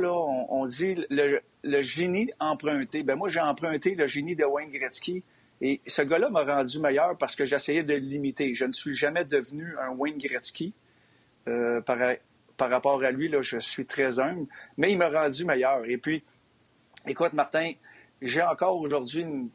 on, 0.50 0.66
dit 0.66 0.96
le, 1.10 1.82
génie 1.82 2.30
emprunté. 2.40 3.04
Ben 3.04 3.16
moi, 3.16 3.30
j'ai 3.30 3.40
emprunté 3.40 3.96
le 3.96 4.08
génie 4.08 4.36
de 4.36 4.46
Wayne 4.46 4.72
Gretzky. 4.72 5.24
Et 5.62 5.82
ce 5.86 6.02
gars-là 6.02 6.30
m'a 6.30 6.44
rendu 6.44 6.80
meilleur 6.80 7.18
parce 7.18 7.36
que 7.36 7.46
j'essayais 7.46 7.84
de 7.84 7.94
l'imiter. 7.94 8.54
Je 8.54 8.66
ne 8.66 8.72
suis 8.72 8.96
jamais 8.96 9.26
devenu 9.26 9.76
un 9.80 9.90
Wayne 9.90 10.18
Gretzky. 10.18 10.74
Euh, 11.48 11.82
par, 11.82 11.98
par, 12.58 12.70
rapport 12.70 13.02
à 13.04 13.12
lui, 13.12 13.30
là, 13.30 13.42
je 13.42 13.60
suis 13.60 13.86
très 13.86 14.20
humble, 14.20 14.46
mais 14.78 14.92
il 14.92 14.98
m'a 14.98 15.10
rendu 15.10 15.46
meilleur. 15.46 15.86
Et 15.86 15.98
puis, 15.98 16.24
écoute, 17.08 17.34
Martin, 17.34 17.72
j'ai 18.22 18.42
encore 18.42 18.80
aujourd'hui 18.80 19.22
une, 19.22 19.50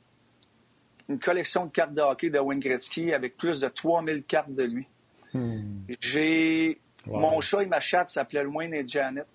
collection 1.20 1.66
de 1.66 1.70
cartes 1.70 1.92
de 1.92 2.00
hockey 2.00 2.30
de 2.30 2.38
Wayne 2.38 2.60
Gretzky 2.60 3.12
avec 3.12 3.36
plus 3.36 3.60
de 3.60 3.68
3000 3.68 4.24
cartes 4.24 4.54
de 4.54 4.62
lui. 4.62 4.86
Hmm. 5.34 5.84
J'ai 6.00 6.80
mon 7.06 7.40
chat 7.42 7.62
et 7.62 7.66
ma 7.66 7.80
chatte 7.80 8.08
s'appelaient 8.08 8.46
Wayne 8.46 8.72
et 8.72 8.88
Janet. 8.88 9.26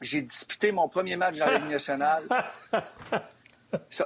J'ai 0.00 0.22
disputé 0.22 0.70
mon 0.70 0.88
premier 0.88 1.16
match 1.16 1.38
dans 1.38 1.46
la 1.46 1.58
Ligue 1.58 1.70
nationale. 1.70 2.22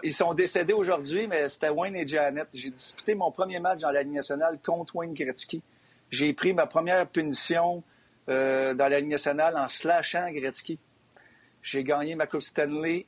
Ils 0.02 0.12
sont 0.12 0.34
décédés 0.34 0.72
aujourd'hui, 0.72 1.26
mais 1.26 1.48
c'était 1.48 1.70
Wayne 1.70 1.96
et 1.96 2.06
Janet. 2.06 2.48
J'ai 2.52 2.70
disputé 2.70 3.14
mon 3.14 3.30
premier 3.30 3.60
match 3.60 3.80
dans 3.80 3.90
la 3.90 4.02
Ligue 4.02 4.14
nationale 4.14 4.58
contre 4.62 4.96
Wayne 4.96 5.14
Gretzky. 5.14 5.62
J'ai 6.10 6.32
pris 6.32 6.52
ma 6.52 6.66
première 6.66 7.06
punition 7.08 7.82
euh, 8.28 8.74
dans 8.74 8.88
la 8.88 9.00
Ligue 9.00 9.10
nationale 9.10 9.56
en 9.56 9.68
slashant 9.68 10.30
Gretzky. 10.30 10.78
J'ai 11.62 11.82
gagné 11.82 12.14
ma 12.14 12.26
Coupe 12.26 12.42
Stanley 12.42 13.06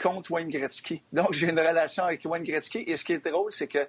contre 0.00 0.30
Wayne 0.30 0.48
Gretzky. 0.48 1.02
Donc, 1.12 1.32
j'ai 1.32 1.48
une 1.48 1.58
relation 1.58 2.04
avec 2.04 2.24
Wayne 2.24 2.44
Gretzky. 2.44 2.84
Et 2.86 2.96
ce 2.96 3.04
qui 3.04 3.14
est 3.14 3.28
drôle, 3.28 3.52
c'est 3.52 3.66
que 3.66 3.86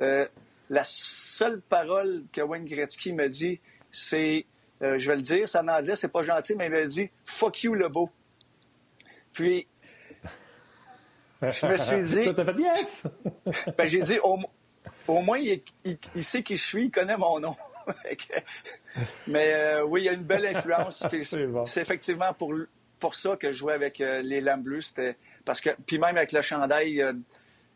euh, 0.00 0.26
la 0.68 0.82
seule 0.84 1.60
parole 1.60 2.24
que 2.32 2.40
Wayne 2.40 2.64
Gretzky 2.64 3.12
me 3.12 3.28
dit, 3.28 3.60
c'est, 3.90 4.46
euh, 4.82 4.98
je 4.98 5.08
vais 5.08 5.16
le 5.16 5.22
dire, 5.22 5.48
ça 5.48 5.62
en 5.62 5.68
anglais, 5.68 5.94
c'est 5.94 6.12
pas 6.12 6.22
gentil, 6.22 6.56
mais 6.56 6.66
il 6.66 6.72
me 6.72 6.86
dit 6.86 7.10
«fuck 7.24 7.62
you, 7.62 7.74
le 7.74 7.88
beau». 7.88 8.10
Puis, 9.32 9.66
je 11.50 11.66
me 11.66 11.76
suis 11.76 12.02
dit... 12.02 12.24
fait 12.34 12.58
yes! 12.58 13.06
ben, 13.78 13.86
j'ai 13.86 14.00
dit, 14.00 14.18
au, 14.22 15.20
moins, 15.20 15.38
il, 15.38 16.24
sait 16.24 16.42
qui 16.42 16.56
je 16.56 16.64
suis, 16.64 16.84
il 16.86 16.90
connaît 16.90 17.16
mon 17.16 17.40
nom. 17.40 17.56
mais 19.26 19.54
euh, 19.54 19.84
oui, 19.84 20.02
il 20.02 20.04
y 20.04 20.08
a 20.08 20.12
une 20.12 20.22
belle 20.22 20.46
influence. 20.46 21.04
c'est 21.66 21.80
effectivement 21.80 22.32
pour, 22.32 22.54
pour 23.00 23.14
ça 23.14 23.36
que 23.36 23.50
je 23.50 23.56
jouais 23.56 23.74
avec 23.74 23.98
les 23.98 24.40
Lames. 24.40 24.64
C'était 24.80 25.16
parce 25.44 25.60
que, 25.60 25.70
puis 25.86 25.98
même 25.98 26.16
avec 26.16 26.32
le 26.32 26.42
chandail 26.42 27.00
euh, 27.00 27.12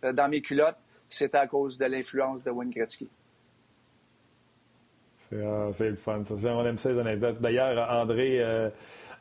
euh, 0.05 0.13
dans 0.13 0.29
mes 0.29 0.41
culottes, 0.41 0.79
c'était 1.09 1.39
à 1.39 1.47
cause 1.47 1.79
de 1.79 1.87
l'influence 1.87 2.43
de 2.43 2.51
Wayne 2.51 2.71
Gretzky. 2.71 3.09
C'est 5.29 5.37
euh, 5.37 5.73
le 5.81 5.97
fun. 5.97 6.23
Ça. 6.25 6.55
On 6.55 6.65
aime 6.65 6.79
ces 6.79 6.99
anecdotes. 6.99 7.41
D'ailleurs, 7.41 7.91
André, 7.91 8.43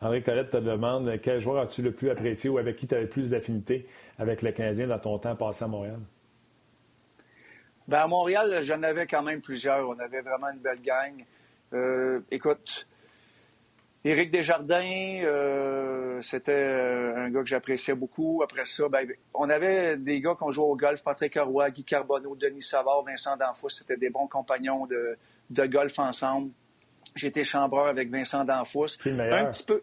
André 0.01 0.21
Colette 0.21 0.51
te 0.51 0.57
demande 0.57 1.19
quel 1.21 1.39
joueur 1.39 1.63
as-tu 1.63 1.81
le 1.81 1.91
plus 1.91 2.09
apprécié 2.09 2.49
ou 2.49 2.57
avec 2.57 2.75
qui 2.75 2.87
tu 2.87 2.95
avais 2.95 3.07
plus 3.07 3.31
d'affinité 3.31 3.87
avec 4.19 4.41
le 4.41 4.51
Canadien 4.51 4.87
dans 4.87 4.99
ton 4.99 5.17
temps 5.17 5.35
passé 5.35 5.65
à 5.65 5.67
Montréal? 5.67 5.99
Ben 7.87 7.99
à 7.99 8.07
Montréal, 8.07 8.61
j'en 8.63 8.81
avais 8.83 9.05
quand 9.05 9.23
même 9.23 9.41
plusieurs. 9.41 9.87
On 9.87 9.99
avait 9.99 10.21
vraiment 10.21 10.49
une 10.51 10.59
belle 10.59 10.81
gang. 10.81 11.23
écoute, 12.31 12.87
Éric 14.05 14.29
Desjardins, 14.29 15.23
euh, 15.23 16.21
c'était 16.21 16.51
euh, 16.51 17.25
un 17.25 17.31
gars 17.31 17.41
que 17.41 17.47
j'appréciais 17.47 17.95
beaucoup. 17.95 18.43
Après 18.43 18.63
ça, 18.63 18.87
ben, 18.87 19.07
on 19.33 19.49
avait 19.49 19.97
des 19.97 20.21
gars 20.21 20.35
qui 20.37 20.43
ont 20.43 20.51
joué 20.51 20.63
au 20.63 20.75
golf, 20.75 21.03
Patrick 21.03 21.39
Roy, 21.39 21.71
Guy 21.71 21.83
Carbonneau, 21.83 22.35
Denis 22.35 22.61
Savard, 22.61 23.03
Vincent 23.03 23.35
Danfous. 23.35 23.69
C'était 23.69 23.97
des 23.97 24.11
bons 24.11 24.27
compagnons 24.27 24.85
de, 24.85 25.17
golf 25.51 25.99
ensemble. 25.99 26.51
J'étais 27.15 27.43
chambreur 27.43 27.87
avec 27.87 28.09
Vincent 28.09 28.43
Danfous. 28.43 28.97
Un 29.05 29.45
petit 29.45 29.63
peu. 29.63 29.81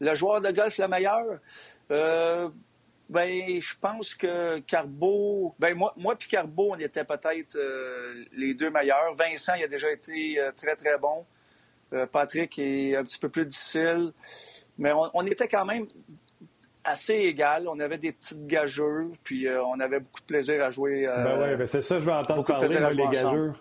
Le 0.00 0.14
joueur 0.14 0.40
de 0.40 0.50
golf 0.50 0.78
le 0.78 0.88
meilleur? 0.88 1.24
Euh, 1.90 2.48
ben, 3.08 3.60
je 3.60 3.74
pense 3.80 4.14
que 4.14 4.60
Carbo, 4.60 5.54
ben 5.58 5.76
moi, 5.76 5.92
moi 5.96 6.14
puis 6.16 6.28
Carbo, 6.28 6.74
on 6.74 6.78
était 6.78 7.04
peut-être 7.04 7.58
les 8.32 8.54
deux 8.54 8.70
meilleurs. 8.70 9.12
Vincent, 9.14 9.54
il 9.54 9.64
a 9.64 9.68
déjà 9.68 9.90
été 9.90 10.38
très 10.56 10.76
très 10.76 10.96
bon. 10.98 11.26
Euh, 11.92 12.06
Patrick 12.06 12.58
est 12.58 12.96
un 12.96 13.04
petit 13.04 13.18
peu 13.18 13.28
plus 13.28 13.46
difficile. 13.46 14.12
Mais 14.78 14.92
on, 14.92 15.26
était 15.26 15.48
quand 15.48 15.64
même 15.64 15.86
assez 16.84 17.14
égal. 17.14 17.68
On 17.68 17.78
avait 17.80 17.98
des 17.98 18.12
petites 18.12 18.46
gageurs, 18.46 19.08
puis 19.22 19.46
euh, 19.46 19.62
on 19.64 19.78
avait 19.80 20.00
beaucoup 20.00 20.20
de 20.20 20.26
plaisir 20.26 20.64
à 20.64 20.70
jouer. 20.70 21.06
Euh, 21.06 21.24
ben 21.24 21.42
oui, 21.42 21.56
ben 21.56 21.66
c'est 21.66 21.82
ça, 21.82 21.98
je 21.98 22.06
vais 22.06 22.12
entendre 22.12 22.44
parler, 22.44 22.80
moi, 22.80 22.90
les 22.90 23.08
gageurs. 23.08 23.54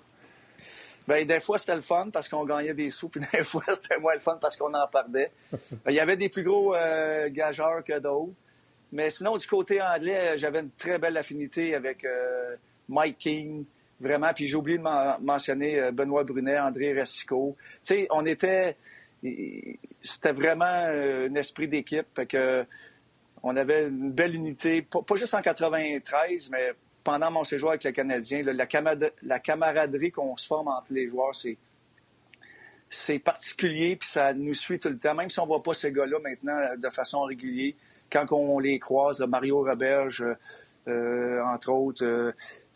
Ben, 1.09 1.25
des 1.25 1.39
fois, 1.39 1.57
c'était 1.57 1.75
le 1.75 1.81
fun 1.81 2.09
parce 2.13 2.29
qu'on 2.29 2.45
gagnait 2.45 2.75
des 2.75 2.91
sous, 2.91 3.09
puis 3.09 3.19
des 3.33 3.43
fois, 3.43 3.63
c'était 3.73 3.97
moins 3.97 4.13
le 4.13 4.19
fun 4.19 4.37
parce 4.39 4.55
qu'on 4.55 4.71
en 4.71 4.87
perdait. 4.87 5.31
Il 5.87 5.95
y 5.95 5.99
avait 5.99 6.17
des 6.17 6.29
plus 6.29 6.43
gros 6.43 6.75
euh, 6.75 7.29
gageurs 7.31 7.83
que 7.83 7.97
d'autres. 7.97 8.33
Mais 8.91 9.09
sinon, 9.09 9.35
du 9.35 9.47
côté 9.47 9.81
anglais, 9.81 10.37
j'avais 10.37 10.59
une 10.59 10.69
très 10.69 10.99
belle 10.99 11.17
affinité 11.17 11.73
avec 11.73 12.05
Mike 12.87 13.17
King, 13.19 13.65
vraiment. 13.99 14.31
Puis 14.33 14.47
j'ai 14.47 14.55
oublié 14.55 14.77
de 14.79 14.83
mentionner 15.23 15.91
Benoît 15.91 16.23
Brunet, 16.23 16.59
André 16.59 16.97
Racicot. 16.97 17.55
Tu 17.59 17.79
sais, 17.83 18.07
on 18.09 18.25
était... 18.25 18.77
C'était 20.01 20.31
vraiment 20.31 20.65
un 20.65 21.35
esprit 21.35 21.67
d'équipe. 21.67 22.19
que 22.27 22.65
on 23.43 23.55
avait 23.55 23.87
une 23.87 24.11
belle 24.11 24.35
unité, 24.35 24.81
pas, 24.81 25.15
juste 25.15 25.35
en 25.35 25.41
93, 25.41 26.49
mais 26.49 26.73
pendant 27.09 27.31
mon 27.31 27.43
séjour 27.43 27.69
avec 27.69 27.83
le 27.85 27.91
Canadien. 27.91 28.43
la, 28.43 29.39
camaraderie 29.39 30.11
qu'on 30.11 30.37
se 30.37 30.45
forme 30.45 30.67
entre 30.67 30.93
les 30.93 31.09
joueurs, 31.09 31.33
c'est 31.33 31.57
c'est 32.91 33.19
particulier, 33.19 33.95
puis 33.95 34.07
ça 34.07 34.33
nous 34.33 34.53
suit 34.53 34.79
tout 34.79 34.89
le 34.89 34.97
temps, 34.97 35.15
même 35.15 35.29
si 35.29 35.39
on 35.39 35.43
ne 35.43 35.47
voit 35.47 35.61
pas 35.61 35.73
ces 35.73 35.91
gars-là 35.91 36.17
maintenant 36.23 36.57
euh, 36.57 36.75
de 36.75 36.89
façon 36.89 37.21
régulière. 37.21 37.73
Quand 38.11 38.31
on 38.31 38.57
les 38.59 38.79
croise, 38.79 39.21
Mario 39.21 39.63
Roberge, 39.63 40.23
euh, 40.87 41.43
entre 41.43 41.71
autres, 41.71 42.03
euh, 42.03 42.31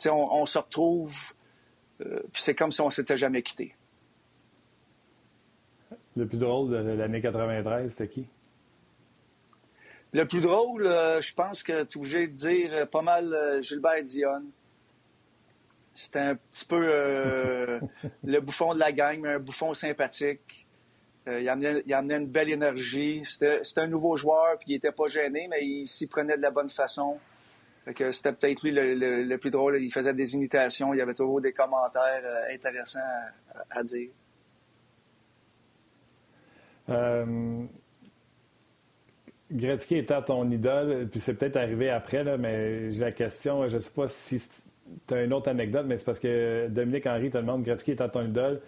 on, 0.07 0.45
se 0.45 0.57
retrouve, 0.59 1.33
puis 1.99 2.07
c'est 2.33 2.55
comme 2.55 2.71
si 2.71 2.81
on 2.81 2.89
s'était 2.89 3.17
jamais 3.17 3.41
quitté. 3.41 3.75
Le 6.15 6.27
plus 6.27 6.37
drôle 6.37 6.69
de 6.71 6.91
l'année 6.91 7.21
93, 7.21 7.91
c'était 7.91 8.07
qui? 8.07 8.27
Le 10.13 10.25
plus 10.27 10.41
drôle, 10.41 10.85
euh, 10.85 11.21
je 11.21 11.33
pense 11.33 11.63
que 11.63 11.83
tu 11.85 11.97
es 11.97 12.01
obligé 12.01 12.27
de 12.27 12.33
dire 12.33 12.69
euh, 12.71 12.85
pas 12.85 13.01
mal 13.01 13.33
euh, 13.33 13.61
Gilbert 13.61 14.03
Dion. 14.03 14.43
C'était 15.95 16.19
un 16.19 16.35
petit 16.35 16.65
peu 16.65 16.77
le 18.23 18.39
bouffon 18.39 18.75
de 18.75 18.79
la 18.79 18.91
gang, 18.91 19.19
mais 19.19 19.29
un 19.29 19.39
bouffon 19.39 19.73
sympathique. 19.73 20.67
il, 21.27 21.49
amenait, 21.49 21.83
une 21.87 22.27
belle 22.27 22.49
énergie. 22.49 23.21
C'était 23.25 23.61
un 23.77 23.87
nouveau 23.87 24.17
joueur, 24.17 24.57
puis 24.57 24.69
il 24.69 24.73
n'était 24.73 24.91
pas 24.91 25.07
gêné, 25.07 25.47
mais 25.49 25.63
il 25.63 25.85
s'y 25.85 26.07
prenait 26.07 26.37
de 26.37 26.41
la 26.41 26.49
bonne 26.49 26.69
façon. 26.69 27.19
C'était 27.85 28.33
peut-être 28.33 28.63
lui 28.63 28.71
le, 28.71 29.35
plus 29.37 29.51
drôle. 29.51 29.83
Il 29.83 29.91
faisait 29.91 30.15
des 30.15 30.33
imitations, 30.33 30.95
il 30.95 30.97
y 30.97 31.01
avait 31.01 31.13
toujours 31.13 31.41
des 31.41 31.53
commentaires 31.53 32.23
intéressants 32.51 32.99
à, 33.69 33.79
à 33.79 33.83
dire. 33.83 34.09
Gretzky 39.53 39.97
étant 39.97 40.21
ton 40.21 40.49
idole, 40.49 41.07
puis 41.09 41.19
c'est 41.19 41.35
peut-être 41.35 41.57
arrivé 41.57 41.89
après, 41.89 42.37
mais 42.37 42.91
j'ai 42.91 43.01
la 43.01 43.11
question, 43.11 43.67
je 43.69 43.75
ne 43.75 43.79
sais 43.79 43.91
pas 43.91 44.07
si 44.07 44.41
tu 45.07 45.13
as 45.13 45.23
une 45.23 45.33
autre 45.33 45.49
anecdote, 45.49 45.85
mais 45.87 45.97
c'est 45.97 46.05
parce 46.05 46.19
que 46.19 46.67
Dominique 46.69 47.05
Henry 47.05 47.29
te 47.29 47.37
demande 47.37 47.63
Gretzky 47.63 47.91
étant 47.91 48.09
ton 48.09 48.25
idole, 48.25 48.61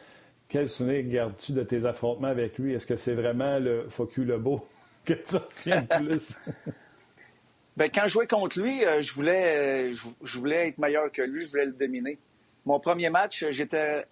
quel 0.48 0.70
souvenir 0.70 1.04
gardes-tu 1.04 1.54
de 1.54 1.64
tes 1.64 1.86
affrontements 1.86 2.28
avec 2.28 2.58
lui? 2.60 2.74
Est-ce 2.74 2.86
que 2.86 2.96
c'est 2.96 3.16
vraiment 3.16 3.58
le 3.58 3.88
le 4.18 4.38
beau 4.38 4.66
que 5.06 5.14
tu 5.14 5.36
retiens 5.36 5.82
le 5.90 6.06
plus? 6.06 6.38
ben, 7.78 7.90
quand 7.94 8.04
je 8.04 8.10
jouais 8.10 8.28
contre 8.28 8.62
lui, 8.62 8.86
euh, 8.86 9.02
je 9.02 9.14
voulais, 9.14 9.94
je, 9.94 10.38
voulais 10.38 10.70
être 10.70 10.78
meilleur 10.78 11.12
que 11.12 11.24
lui, 11.24 11.42
je 11.42 11.50
voulais 11.50 11.66
le 11.66 11.72
dominer. 11.72 12.20
Mon 12.66 12.80
premier 12.80 13.10
match, 13.10 13.46
j'étais 13.50 14.06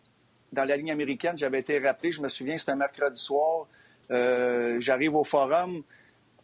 dans 0.52 0.66
la 0.66 0.78
ligne 0.78 0.92
américaine, 0.92 1.38
j'avais 1.38 1.60
été 1.60 1.80
rappelé, 1.80 2.12
je 2.12 2.22
me 2.22 2.28
souviens, 2.28 2.58
c'était 2.58 2.72
un 2.72 2.78
mercredi 2.78 3.20
soir. 3.20 3.68
Euh, 4.12 4.78
j'arrive 4.80 5.16
au 5.16 5.24
forum, 5.24 5.84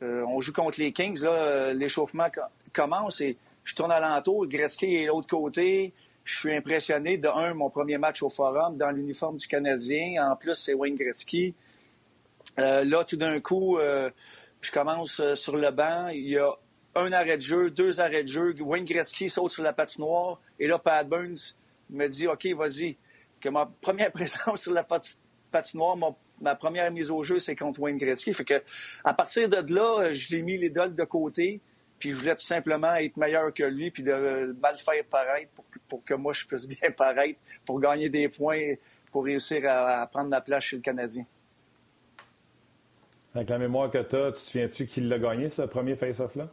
euh, 0.02 0.24
on 0.28 0.40
joue 0.40 0.54
contre 0.54 0.80
les 0.80 0.92
Kings, 0.92 1.24
euh, 1.26 1.74
l'échauffement 1.74 2.28
commence 2.74 3.22
et 3.22 3.38
je 3.64 3.76
tourne 3.76 3.92
alentour, 3.92 4.48
Gretzky 4.48 4.96
est 4.96 5.04
de 5.04 5.08
l'autre 5.08 5.28
côté. 5.28 5.94
Je 6.24 6.40
suis 6.40 6.56
impressionné. 6.56 7.18
De 7.18 7.28
un, 7.28 7.54
mon 7.54 7.70
premier 7.70 7.98
match 7.98 8.24
au 8.24 8.30
Forum 8.30 8.78
dans 8.78 8.92
l'uniforme 8.92 9.38
du 9.38 9.48
Canadien. 9.48 10.32
En 10.32 10.36
plus, 10.36 10.54
c'est 10.54 10.74
Wayne 10.74 10.96
Gretzky. 10.96 11.56
Euh, 12.60 12.84
là, 12.84 13.04
tout 13.04 13.18
d'un 13.18 13.40
coup, 13.40 13.80
je 14.62 14.72
commence 14.72 15.22
sur 15.34 15.58
le 15.58 15.72
banc. 15.72 16.10
Il 16.10 16.30
y 16.30 16.38
a 16.38 16.52
un 16.96 17.12
arrêt 17.12 17.38
de 17.38 17.42
jeu, 17.42 17.72
deux 17.72 18.00
arrêts 18.00 18.24
de 18.24 18.28
jeu. 18.28 18.56
Wayne 18.60 18.86
Gretzky 18.86 19.30
saute 19.30 19.52
sur 19.52 19.64
la 19.64 19.74
patinoire. 19.74 20.40
Et 20.60 20.68
là, 20.68 20.78
Pat 20.78 21.08
Burns 21.08 21.56
me 21.90 22.08
dit 22.08 22.28
OK, 22.28 22.46
vas-y. 22.56 22.96
Que 23.40 23.50
ma 23.50 23.66
première 23.82 24.12
présence 24.14 24.64
sur 24.64 24.74
la 24.74 24.86
patinoire, 25.52 25.98
mon 25.98 26.16
ma 26.41 26.56
première 26.56 26.91
mise 26.91 27.12
au 27.12 27.23
jeu, 27.23 27.39
c'est 27.39 27.56
contre 27.56 27.80
Wayne 27.80 27.97
Gretzky. 27.97 28.34
Fait 28.34 28.45
que, 28.45 28.62
à 29.04 29.13
partir 29.13 29.49
de 29.49 29.73
là, 29.73 30.12
je 30.12 30.36
l'ai 30.36 30.41
mis 30.41 30.58
l'idole 30.58 30.95
de 30.95 31.04
côté. 31.04 31.62
Puis 31.99 32.12
je 32.12 32.15
voulais 32.15 32.36
tout 32.36 32.45
simplement 32.45 32.95
être 32.95 33.17
meilleur 33.17 33.54
que 33.54 33.63
lui, 33.63 33.91
puis 33.91 34.04
de 34.04 34.56
mal 34.62 34.75
faire 34.75 35.04
paraître 35.10 35.52
pour 35.88 36.04
que, 36.04 36.13
moi 36.13 36.32
je 36.32 36.45
puisse 36.45 36.67
bien 36.67 36.91
paraître, 36.97 37.39
pour 37.65 37.80
gagner 37.80 38.10
des 38.10 38.30
points, 38.30 38.75
pour 39.12 39.25
réussir 39.25 39.69
à, 39.69 40.08
prendre 40.08 40.30
ma 40.30 40.39
place 40.39 40.63
chez 40.63 40.78
le 40.78 40.82
Canadien. 40.82 41.25
Avec 43.36 43.49
la 43.49 43.58
mémoire 43.58 43.91
que 43.91 44.02
tu 44.02 44.15
as, 44.15 44.32
tu 44.32 44.34
te 44.34 44.38
souviens-tu 44.39 44.86
qui 44.88 45.02
l'a 45.02 45.19
gagné, 45.19 45.49
ce 45.49 45.63
premier 45.63 45.95
face-off-là? 45.95 46.47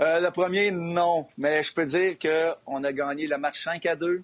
Euh, 0.00 0.20
le 0.20 0.30
premier, 0.30 0.72
non. 0.72 1.26
Mais 1.38 1.62
je 1.62 1.72
peux 1.72 1.86
dire 1.86 2.16
qu'on 2.18 2.84
a 2.84 2.92
gagné 2.92 3.26
le 3.26 3.38
match 3.38 3.62
5 3.62 3.86
à 3.86 3.94
2. 3.94 4.22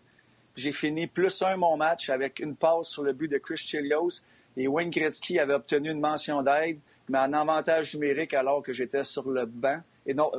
J'ai 0.57 0.73
fini 0.73 1.07
plus 1.07 1.43
un 1.43 1.57
mon 1.57 1.77
match 1.77 2.11
avec 2.11 2.41
une 2.41 2.57
passe 2.57 2.89
sur 2.89 3.05
le 3.05 3.13
but 3.13 3.29
de 3.29 3.39
Chris 3.39 3.57
Chilios 3.57 4.23
et 4.57 4.69
Wayne 4.69 4.91
Gretzky 4.91 5.39
avait 5.39 5.55
obtenu 5.55 5.91
une 5.91 6.01
mention 6.01 6.43
d'aide, 6.43 6.79
mais 7.09 7.19
en 7.19 7.33
avantage 7.33 7.95
numérique 7.95 8.35
alors 8.35 8.63
que 8.63 8.73
j'étais 8.73 9.05
sur 9.05 9.29
le 9.31 9.47
banc. 9.47 9.81
Et 10.07 10.15
non, 10.15 10.31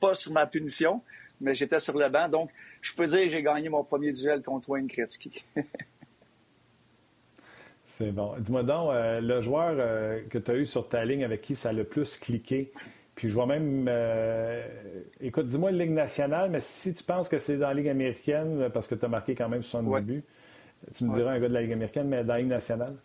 pas, 0.00 0.14
sur 0.14 0.32
ma 0.32 0.46
punition, 0.46 1.02
mais 1.40 1.54
j'étais 1.54 1.78
sur 1.78 1.98
le 1.98 2.08
banc. 2.08 2.28
Donc, 2.28 2.50
je 2.80 2.94
peux 2.94 3.06
dire 3.06 3.20
que 3.20 3.28
j'ai 3.28 3.42
gagné 3.42 3.68
mon 3.68 3.84
premier 3.84 4.12
duel 4.12 4.42
contre 4.42 4.70
Wayne 4.70 4.86
Gretzky. 4.86 5.44
C'est 7.86 8.10
bon. 8.10 8.32
Dis-moi 8.38 8.62
donc, 8.62 8.90
euh, 8.90 9.20
le 9.20 9.42
joueur 9.42 9.74
euh, 9.78 10.22
que 10.30 10.38
tu 10.38 10.50
as 10.50 10.54
eu 10.54 10.64
sur 10.64 10.88
ta 10.88 11.04
ligne 11.04 11.24
avec 11.24 11.42
qui 11.42 11.54
ça 11.54 11.68
a 11.68 11.72
le 11.72 11.84
plus 11.84 12.16
cliqué, 12.16 12.72
puis 13.14 13.28
je 13.28 13.34
vois 13.34 13.44
même. 13.44 13.86
Euh, 13.86 14.66
écoute, 15.20 15.46
dis-moi 15.46 15.72
Ligue 15.72 15.90
nationale, 15.90 16.50
mais 16.50 16.60
si 16.60 16.94
tu 16.94 17.04
penses 17.04 17.28
que 17.28 17.36
c'est 17.36 17.58
dans 17.58 17.68
la 17.68 17.74
Ligue 17.74 17.88
américaine, 17.88 18.70
parce 18.72 18.88
que 18.88 18.94
tu 18.94 19.04
as 19.04 19.08
marqué 19.08 19.34
quand 19.34 19.50
même 19.50 19.62
70 19.62 20.06
buts, 20.06 20.24
tu 20.96 21.04
me 21.04 21.12
diras 21.12 21.32
un 21.32 21.38
gars 21.38 21.48
de 21.48 21.52
la 21.52 21.60
Ligue 21.60 21.74
américaine, 21.74 22.08
mais 22.08 22.24
dans 22.24 22.32
la 22.32 22.40
Ligue 22.40 22.48
nationale? 22.48 22.96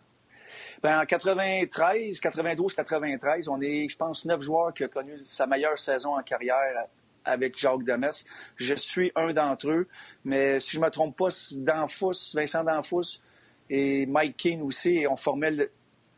Ben, 0.80 1.00
en 1.00 1.06
93, 1.06 2.20
92, 2.20 2.74
93, 2.74 3.48
on 3.48 3.60
est, 3.60 3.88
je 3.88 3.96
pense, 3.96 4.24
neuf 4.24 4.40
joueurs 4.42 4.72
qui 4.72 4.84
ont 4.84 4.88
connu 4.88 5.12
sa 5.24 5.46
meilleure 5.46 5.78
saison 5.78 6.16
en 6.16 6.22
carrière 6.22 6.86
avec 7.24 7.58
Jacques 7.58 7.82
Demers. 7.82 8.14
Je 8.56 8.74
suis 8.76 9.10
un 9.16 9.32
d'entre 9.32 9.70
eux, 9.70 9.88
mais 10.24 10.60
si 10.60 10.72
je 10.72 10.80
ne 10.80 10.84
me 10.84 10.90
trompe 10.90 11.16
pas, 11.16 11.28
Danfous, 11.56 12.32
Vincent 12.32 12.62
Danfous 12.62 13.20
et 13.68 14.06
Mike 14.06 14.36
Keane 14.36 14.62
aussi, 14.62 15.04
on 15.10 15.16
formait 15.16 15.68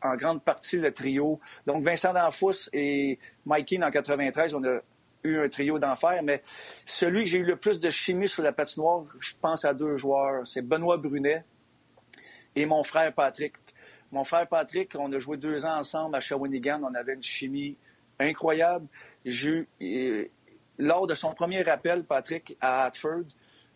en 0.03 0.15
grande 0.17 0.43
partie 0.43 0.77
le 0.77 0.93
trio. 0.93 1.41
Donc, 1.67 1.83
Vincent 1.83 2.13
Danfous 2.13 2.69
et 2.75 3.19
Mike 3.47 3.67
Keane 3.67 3.85
en 3.85 3.91
93, 3.91 4.55
on 4.55 4.65
a 4.65 4.81
eu 5.25 5.39
un 5.39 5.49
trio 5.49 5.79
d'enfer, 5.79 6.23
mais 6.23 6.43
celui 6.85 7.25
que 7.25 7.31
j'ai 7.31 7.39
eu 7.39 7.45
le 7.45 7.57
plus 7.57 7.81
de 7.81 7.89
chimie 7.89 8.29
sur 8.29 8.43
la 8.43 8.53
patinoire, 8.53 9.05
je 9.21 9.33
pense 9.41 9.65
à 9.65 9.73
deux 9.73 9.97
joueurs. 9.97 10.47
C'est 10.47 10.63
Benoît 10.63 10.99
Brunet 10.99 11.45
et 12.55 12.67
mon 12.67 12.83
frère 12.83 13.13
Patrick. 13.15 13.55
Mon 14.13 14.25
frère 14.25 14.49
Patrick, 14.49 14.95
on 14.99 15.13
a 15.13 15.19
joué 15.19 15.37
deux 15.37 15.65
ans 15.65 15.79
ensemble 15.79 16.17
à 16.17 16.21
Shawinigan. 16.21 16.81
On 16.83 16.95
avait 16.95 17.15
une 17.15 17.23
chimie 17.23 17.77
incroyable. 18.19 18.87
lors 20.79 21.07
de 21.07 21.15
son 21.15 21.33
premier 21.33 21.67
appel, 21.69 22.05
Patrick, 22.05 22.57
à 22.61 22.85
Hartford, 22.85 23.25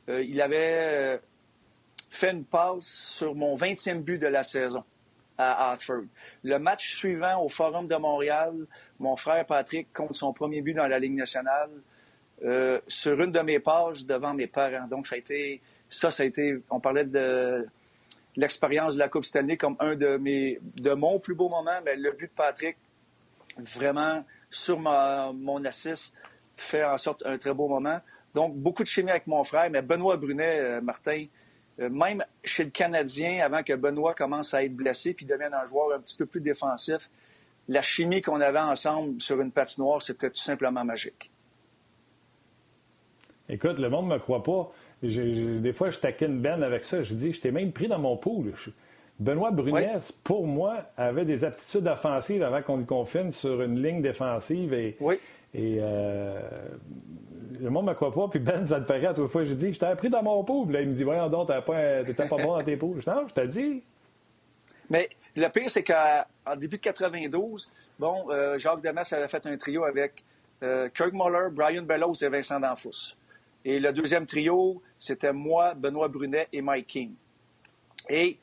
euh, 0.08 0.22
il 0.22 0.40
avait 0.40 1.14
euh, 1.14 1.18
fait 2.10 2.32
une 2.32 2.44
passe 2.44 2.84
sur 2.84 3.34
mon 3.34 3.54
20e 3.54 4.02
but 4.02 4.18
de 4.18 4.26
la 4.26 4.42
saison 4.42 4.84
à 5.38 5.70
Hartford. 5.70 6.04
Le 6.42 6.58
match 6.58 6.94
suivant 6.94 7.42
au 7.42 7.48
Forum 7.48 7.86
de 7.86 7.96
Montréal, 7.96 8.54
mon 8.98 9.16
frère 9.16 9.44
Patrick 9.46 9.92
compte 9.92 10.14
son 10.14 10.32
premier 10.32 10.60
but 10.62 10.74
dans 10.74 10.86
la 10.86 10.98
Ligue 10.98 11.14
nationale 11.14 11.70
euh, 12.44 12.80
sur 12.86 13.20
une 13.20 13.32
de 13.32 13.40
mes 13.40 13.58
pages 13.58 14.04
devant 14.04 14.34
mes 14.34 14.46
parents. 14.46 14.86
Donc, 14.88 15.06
ça 15.06 15.14
a 15.14 15.18
été, 15.18 15.60
ça, 15.88 16.10
ça 16.10 16.22
a 16.22 16.26
été, 16.26 16.60
on 16.70 16.80
parlait 16.80 17.04
de 17.04 17.66
l'expérience 18.36 18.94
de 18.94 19.00
la 19.00 19.08
Coupe 19.08 19.24
Stanley 19.24 19.56
comme 19.56 19.76
un 19.80 19.94
de 19.94 20.16
mes, 20.16 20.58
de 20.76 20.92
mon 20.92 21.18
plus 21.20 21.34
beau 21.34 21.48
moment, 21.48 21.80
mais 21.84 21.96
le 21.96 22.12
but 22.12 22.26
de 22.26 22.34
Patrick, 22.34 22.76
vraiment, 23.58 24.24
sur 24.50 24.78
mon 24.78 25.64
assist, 25.64 26.14
fait 26.56 26.84
en 26.84 26.98
sorte 26.98 27.24
un 27.26 27.38
très 27.38 27.54
beau 27.54 27.68
moment. 27.68 28.00
Donc, 28.34 28.54
beaucoup 28.56 28.82
de 28.82 28.88
chimie 28.88 29.10
avec 29.10 29.26
mon 29.26 29.44
frère, 29.44 29.70
mais 29.70 29.82
Benoît 29.82 30.16
Brunet, 30.16 30.58
euh, 30.58 30.80
Martin, 30.80 31.26
euh, 31.80 31.88
même 31.88 32.24
chez 32.42 32.64
le 32.64 32.70
Canadien, 32.70 33.44
avant 33.44 33.62
que 33.62 33.72
Benoît 33.72 34.14
commence 34.14 34.54
à 34.54 34.64
être 34.64 34.74
blessé 34.74 35.14
puis 35.14 35.26
devienne 35.26 35.54
un 35.54 35.66
joueur 35.66 35.92
un 35.96 36.00
petit 36.00 36.16
peu 36.16 36.26
plus 36.26 36.40
défensif, 36.40 37.10
la 37.68 37.82
chimie 37.82 38.22
qu'on 38.22 38.40
avait 38.40 38.58
ensemble 38.58 39.20
sur 39.20 39.40
une 39.40 39.52
patinoire, 39.52 40.02
c'était 40.02 40.30
tout 40.30 40.36
simplement 40.42 40.84
magique. 40.84 41.30
Écoute, 43.48 43.78
le 43.78 43.88
monde 43.88 44.08
ne 44.08 44.14
me 44.14 44.18
croit 44.18 44.42
pas 44.42 44.72
des 45.04 45.72
fois, 45.72 45.90
je 45.90 45.98
taquine 45.98 46.40
Ben 46.40 46.62
avec 46.62 46.84
ça. 46.84 47.02
Je 47.02 47.14
dis, 47.14 47.32
je 47.32 47.40
t'ai 47.40 47.50
même 47.50 47.72
pris 47.72 47.88
dans 47.88 47.98
mon 47.98 48.16
pool. 48.16 48.52
Benoît 49.18 49.50
Brunet, 49.52 49.98
pour 50.24 50.46
moi, 50.46 50.84
avait 50.96 51.24
des 51.24 51.44
aptitudes 51.44 51.86
offensives 51.86 52.42
avant 52.42 52.62
qu'on 52.62 52.78
le 52.78 52.84
confine 52.84 53.30
sur 53.32 53.62
une 53.62 53.80
ligne 53.80 54.02
défensive. 54.02 54.72
Et, 54.72 54.96
oui. 55.00 55.16
et 55.54 55.78
euh, 55.80 56.40
le 57.60 57.70
monde 57.70 57.84
ne 57.86 57.90
me 57.90 57.94
croit 57.94 58.12
pas. 58.12 58.28
Puis 58.28 58.40
Ben, 58.40 58.66
ça 58.66 58.80
te 58.80 58.86
ferait 58.86 59.06
à 59.06 59.14
toute 59.14 59.30
fois. 59.30 59.44
J'ai 59.44 59.54
dit, 59.54 59.72
je 59.72 59.78
t'ai 59.78 59.86
appris 59.86 60.10
dans 60.10 60.22
mon 60.22 60.42
pot. 60.42 60.66
Là, 60.68 60.80
il 60.80 60.88
me 60.88 60.94
dit, 60.94 61.04
voyons 61.04 61.28
donc, 61.28 61.48
t'étais 61.48 62.14
pas, 62.14 62.36
pas 62.36 62.42
bon 62.42 62.56
dans 62.56 62.64
tes. 62.64 62.72
Je 62.76 62.76
dis, 62.76 63.08
non, 63.08 63.28
je 63.28 63.34
t'ai 63.34 63.48
dit. 63.48 63.82
Mais 64.90 65.08
le 65.36 65.48
pire, 65.48 65.70
c'est 65.70 65.84
qu'en 65.84 66.56
début 66.56 66.76
de 66.76 66.82
92, 66.82 67.70
bon, 67.98 68.26
euh, 68.30 68.58
Jacques 68.58 68.82
Demers 68.82 69.10
avait 69.12 69.28
fait 69.28 69.46
un 69.46 69.56
trio 69.56 69.84
avec 69.84 70.24
euh, 70.62 70.88
Kirk 70.94 71.12
Muller, 71.12 71.48
Brian 71.50 71.82
Bellows 71.82 72.14
et 72.22 72.28
Vincent 72.28 72.60
Danfous. 72.60 73.16
Et 73.64 73.78
le 73.78 73.92
deuxième 73.92 74.26
trio, 74.26 74.82
c'était 74.98 75.32
moi, 75.32 75.74
Benoît 75.74 76.08
Brunet 76.08 76.48
et 76.52 76.60
Mike 76.60 76.86
King. 76.86 77.14
Et 78.08 78.38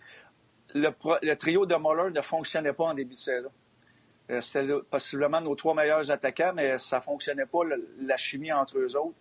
le, 0.73 1.33
trio 1.35 1.65
de 1.65 1.75
Muller 1.75 2.11
ne 2.11 2.21
fonctionnait 2.21 2.73
pas 2.73 2.85
en 2.85 2.93
début 2.93 3.13
de 3.13 3.19
saison. 3.19 3.51
Euh, 4.29 4.41
c'était 4.41 4.73
possiblement 4.89 5.41
nos 5.41 5.55
trois 5.55 5.75
meilleurs 5.75 6.09
attaquants, 6.09 6.53
mais 6.55 6.77
ça 6.77 6.97
ne 6.97 7.01
fonctionnait 7.03 7.45
pas, 7.45 7.59
la 7.99 8.17
chimie 8.17 8.51
entre 8.51 8.79
eux 8.79 8.95
autres. 8.95 9.15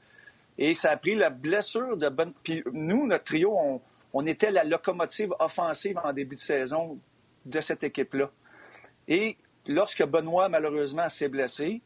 Et 0.56 0.74
ça 0.74 0.92
a 0.92 0.96
pris 0.96 1.14
la 1.14 1.30
blessure 1.30 1.96
de 1.96 2.08
Ben. 2.08 2.32
Puis 2.42 2.62
nous, 2.72 3.06
notre 3.06 3.24
trio, 3.24 3.56
on, 4.12 4.26
était 4.26 4.50
la 4.50 4.64
locomotive 4.64 5.34
offensive 5.38 5.98
en 6.02 6.12
début 6.12 6.36
de 6.36 6.40
saison 6.40 6.98
de 7.44 7.60
cette 7.60 7.82
équipe-là. 7.82 8.30
Et 9.08 9.36
lorsque 9.66 10.04
Benoît, 10.04 10.48
malheureusement, 10.48 11.08
s'est 11.08 11.28
blessé, 11.28 11.80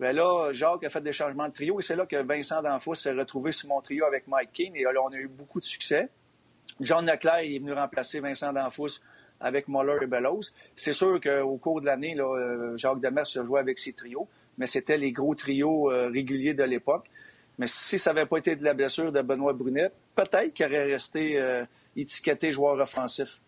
bien 0.00 0.12
là, 0.12 0.50
Jacques 0.52 0.84
a 0.84 0.88
fait 0.88 1.00
des 1.00 1.12
changements 1.12 1.48
de 1.48 1.52
trio 1.52 1.78
et 1.78 1.82
c'est 1.82 1.96
là 1.96 2.06
que 2.06 2.16
Vincent 2.16 2.62
Danfous 2.62 2.94
s'est 2.94 3.12
retrouvé 3.12 3.52
sur 3.52 3.68
mon 3.68 3.80
trio 3.80 4.04
avec 4.06 4.26
Mike 4.26 4.52
King 4.52 4.72
et 4.76 4.82
là, 4.82 5.00
on 5.04 5.08
a 5.08 5.16
eu 5.16 5.28
beaucoup 5.28 5.60
de 5.60 5.64
succès. 5.64 6.08
John 6.80 7.04
Leclerc 7.04 7.40
est 7.40 7.58
venu 7.58 7.72
remplacer 7.72 8.20
Vincent 8.20 8.52
Danfous 8.52 9.00
avec 9.40 9.68
Muller 9.68 9.98
et 10.02 10.06
Bellows. 10.06 10.40
C'est 10.74 10.92
sûr 10.92 11.20
qu'au 11.20 11.56
cours 11.56 11.80
de 11.80 11.86
l'année, 11.86 12.18
euh, 12.18 12.76
Jacques 12.76 13.00
Demers 13.00 13.26
se 13.26 13.44
jouait 13.44 13.60
avec 13.60 13.78
ses 13.78 13.92
trios, 13.92 14.28
mais 14.58 14.66
c'était 14.66 14.96
les 14.96 15.12
gros 15.12 15.34
trios 15.34 15.90
euh, 15.90 16.08
réguliers 16.08 16.54
de 16.54 16.62
l'époque. 16.62 17.06
Mais 17.58 17.66
si 17.66 17.98
ça 17.98 18.12
n'avait 18.12 18.26
pas 18.26 18.38
été 18.38 18.56
de 18.56 18.64
la 18.64 18.74
blessure 18.74 19.12
de 19.12 19.20
Benoît 19.20 19.52
Brunet, 19.52 19.90
peut-être 20.14 20.54
qu'il 20.54 20.66
aurait 20.66 20.84
resté 20.84 21.38
euh, 21.38 21.64
étiqueté 21.96 22.52
joueur 22.52 22.78
offensif. 22.78 23.40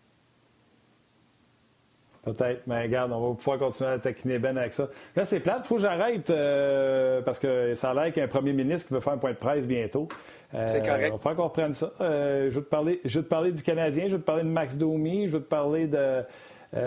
Peut-être, 2.23 2.63
mais 2.69 2.83
regarde, 2.83 3.11
on 3.11 3.31
va 3.31 3.35
pouvoir 3.35 3.59
continuer 3.59 3.91
à 3.91 3.99
taquiner 3.99 4.39
Ben 4.39 4.57
avec 4.57 4.73
ça. 4.73 4.87
Là, 5.17 5.25
c'est 5.25 5.41
plate, 5.41 5.63
il 5.65 5.67
faut 5.67 5.75
que 5.75 5.81
j'arrête 5.81 6.31
euh, 6.31 7.21
parce 7.21 7.41
que 7.41 7.75
ça 7.75 7.91
a 7.91 7.95
l'air 7.95 8.05
qu'il 8.13 8.19
y 8.19 8.21
a 8.21 8.25
un 8.25 8.29
premier 8.29 8.53
ministre 8.53 8.87
qui 8.87 8.95
veut 8.95 9.01
faire 9.01 9.15
un 9.15 9.19
point 9.19 9.33
de 9.33 9.37
presse 9.37 9.67
bientôt. 9.67 10.07
Euh, 10.55 10.63
c'est 10.67 10.83
correct. 10.83 11.13
Il 11.13 11.21
va 11.21 11.35
qu'on 11.35 11.45
reprenne 11.45 11.75
ça. 11.75 11.91
Euh, 12.01 12.49
je, 12.49 12.55
veux 12.55 12.65
te 12.65 12.69
parler, 12.69 13.01
je 13.05 13.19
veux 13.19 13.25
te 13.25 13.29
parler 13.29 13.51
du 13.51 13.63
Canadien, 13.65 14.05
je 14.07 14.13
veux 14.13 14.21
te 14.21 14.27
parler 14.27 14.45
de 14.45 14.49
Max 14.49 14.77
Domi, 14.77 15.27
je 15.27 15.33
veux 15.33 15.43
te 15.43 15.49
parler 15.49 15.89
de 15.89 16.23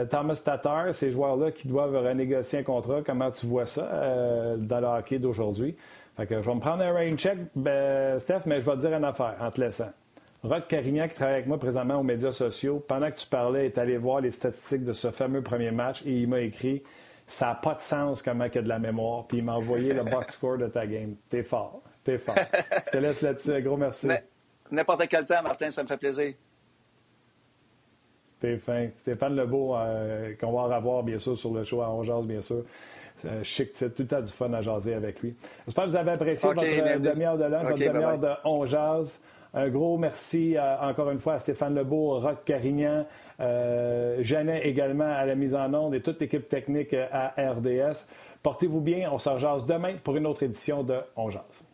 Thomas 0.09 0.41
Tatar, 0.43 0.95
ces 0.95 1.11
joueurs-là 1.11 1.51
qui 1.51 1.67
doivent 1.67 1.95
renégocier 1.95 2.59
un 2.59 2.63
contrat. 2.63 3.01
Comment 3.05 3.29
tu 3.29 3.45
vois 3.45 3.65
ça 3.65 3.83
dans 4.57 4.79
le 4.79 4.87
hockey 4.87 5.19
d'aujourd'hui? 5.19 5.75
Fait 6.15 6.27
que 6.27 6.39
je 6.41 6.45
vais 6.49 6.55
me 6.55 6.61
prendre 6.61 6.81
un 6.81 6.93
rain 6.93 7.15
check, 7.17 7.37
ben, 7.55 8.17
Steph, 8.19 8.43
mais 8.45 8.61
je 8.61 8.65
vais 8.65 8.77
te 8.77 8.79
dire 8.79 8.93
une 8.93 9.03
affaire 9.03 9.35
en 9.41 9.51
te 9.51 9.59
laissant. 9.59 9.91
Rock 10.45 10.67
Carignan, 10.67 11.07
qui 11.07 11.15
travaille 11.15 11.35
avec 11.35 11.47
moi 11.47 11.57
présentement 11.57 11.99
aux 11.99 12.03
médias 12.03 12.31
sociaux, 12.31 12.83
pendant 12.87 13.09
que 13.09 13.17
tu 13.17 13.27
parlais, 13.27 13.65
est 13.65 13.77
allé 13.79 13.97
voir 13.97 14.21
les 14.21 14.29
statistiques 14.29 14.83
de 14.83 14.93
ce 14.93 15.09
fameux 15.09 15.41
premier 15.41 15.71
match 15.71 16.03
et 16.05 16.11
il 16.11 16.29
m'a 16.29 16.41
écrit 16.41 16.83
Ça 17.25 17.47
n'a 17.47 17.55
pas 17.55 17.73
de 17.73 17.81
sens 17.81 18.21
comment 18.21 18.45
il 18.45 18.53
y 18.53 18.57
a 18.59 18.61
de 18.61 18.69
la 18.69 18.77
mémoire. 18.77 19.25
Puis 19.25 19.39
il 19.39 19.43
m'a 19.43 19.53
envoyé 19.53 19.91
le 19.93 20.03
box 20.03 20.33
score 20.35 20.57
de 20.59 20.67
ta 20.67 20.85
game. 20.85 21.15
T'es 21.29 21.41
fort. 21.41 21.81
T'es 22.03 22.19
fort. 22.19 22.35
Je 22.37 22.91
te 22.91 22.97
laisse 22.97 23.21
là-dessus. 23.21 23.59
Gros 23.63 23.77
merci. 23.77 24.07
N'importe 24.69 25.07
quel 25.07 25.25
temps, 25.25 25.41
Martin, 25.41 25.71
ça 25.71 25.81
me 25.81 25.87
fait 25.87 25.97
plaisir. 25.97 26.33
T'es 28.39 28.57
fin. 28.57 28.89
Stéphane 28.97 29.35
Lebeau, 29.35 29.75
euh, 29.75 30.35
qu'on 30.39 30.51
va 30.51 30.75
revoir, 30.75 31.01
bien 31.01 31.17
sûr, 31.17 31.37
sur 31.37 31.53
le 31.53 31.63
show 31.63 31.81
à 31.81 31.89
Ongeance, 31.89 32.27
bien 32.27 32.41
sûr. 32.41 32.65
Un 33.23 33.43
chic 33.43 33.73
titre, 33.73 33.95
tout 33.95 34.01
le 34.03 34.07
temps 34.07 34.21
du 34.21 34.31
fun 34.31 34.51
à 34.53 34.61
jaser 34.61 34.93
avec 34.93 35.21
lui. 35.21 35.35
J'espère 35.65 35.85
que 35.85 35.89
vous 35.89 35.95
avez 35.95 36.11
apprécié 36.11 36.49
votre 36.53 36.99
demi-heure 36.99 37.37
de 37.37 37.45
lunch, 37.45 37.63
votre 37.63 37.79
demi-heure 37.79 38.19
de 38.19 38.29
On 38.43 38.65
un 39.57 39.69
gros 39.69 39.97
merci 39.97 40.57
euh, 40.57 40.77
encore 40.81 41.09
une 41.11 41.19
fois 41.19 41.35
à 41.35 41.39
Stéphane 41.39 41.75
Lebeau, 41.75 42.19
Rock 42.19 42.43
Carignan, 42.43 43.05
euh, 43.39 44.17
Jeannet 44.21 44.67
également 44.67 45.09
à 45.09 45.25
la 45.25 45.35
mise 45.35 45.55
en 45.55 45.73
onde 45.73 45.95
et 45.95 46.01
toute 46.01 46.19
l'équipe 46.19 46.49
technique 46.49 46.93
à 46.93 47.33
RDS. 47.37 48.05
Portez-vous 48.43 48.81
bien, 48.81 49.09
on 49.13 49.17
se 49.17 49.29
rejase 49.29 49.65
demain 49.65 49.95
pour 50.03 50.17
une 50.17 50.27
autre 50.27 50.43
édition 50.43 50.83
de 50.83 50.97
On 51.15 51.29
Jase. 51.29 51.64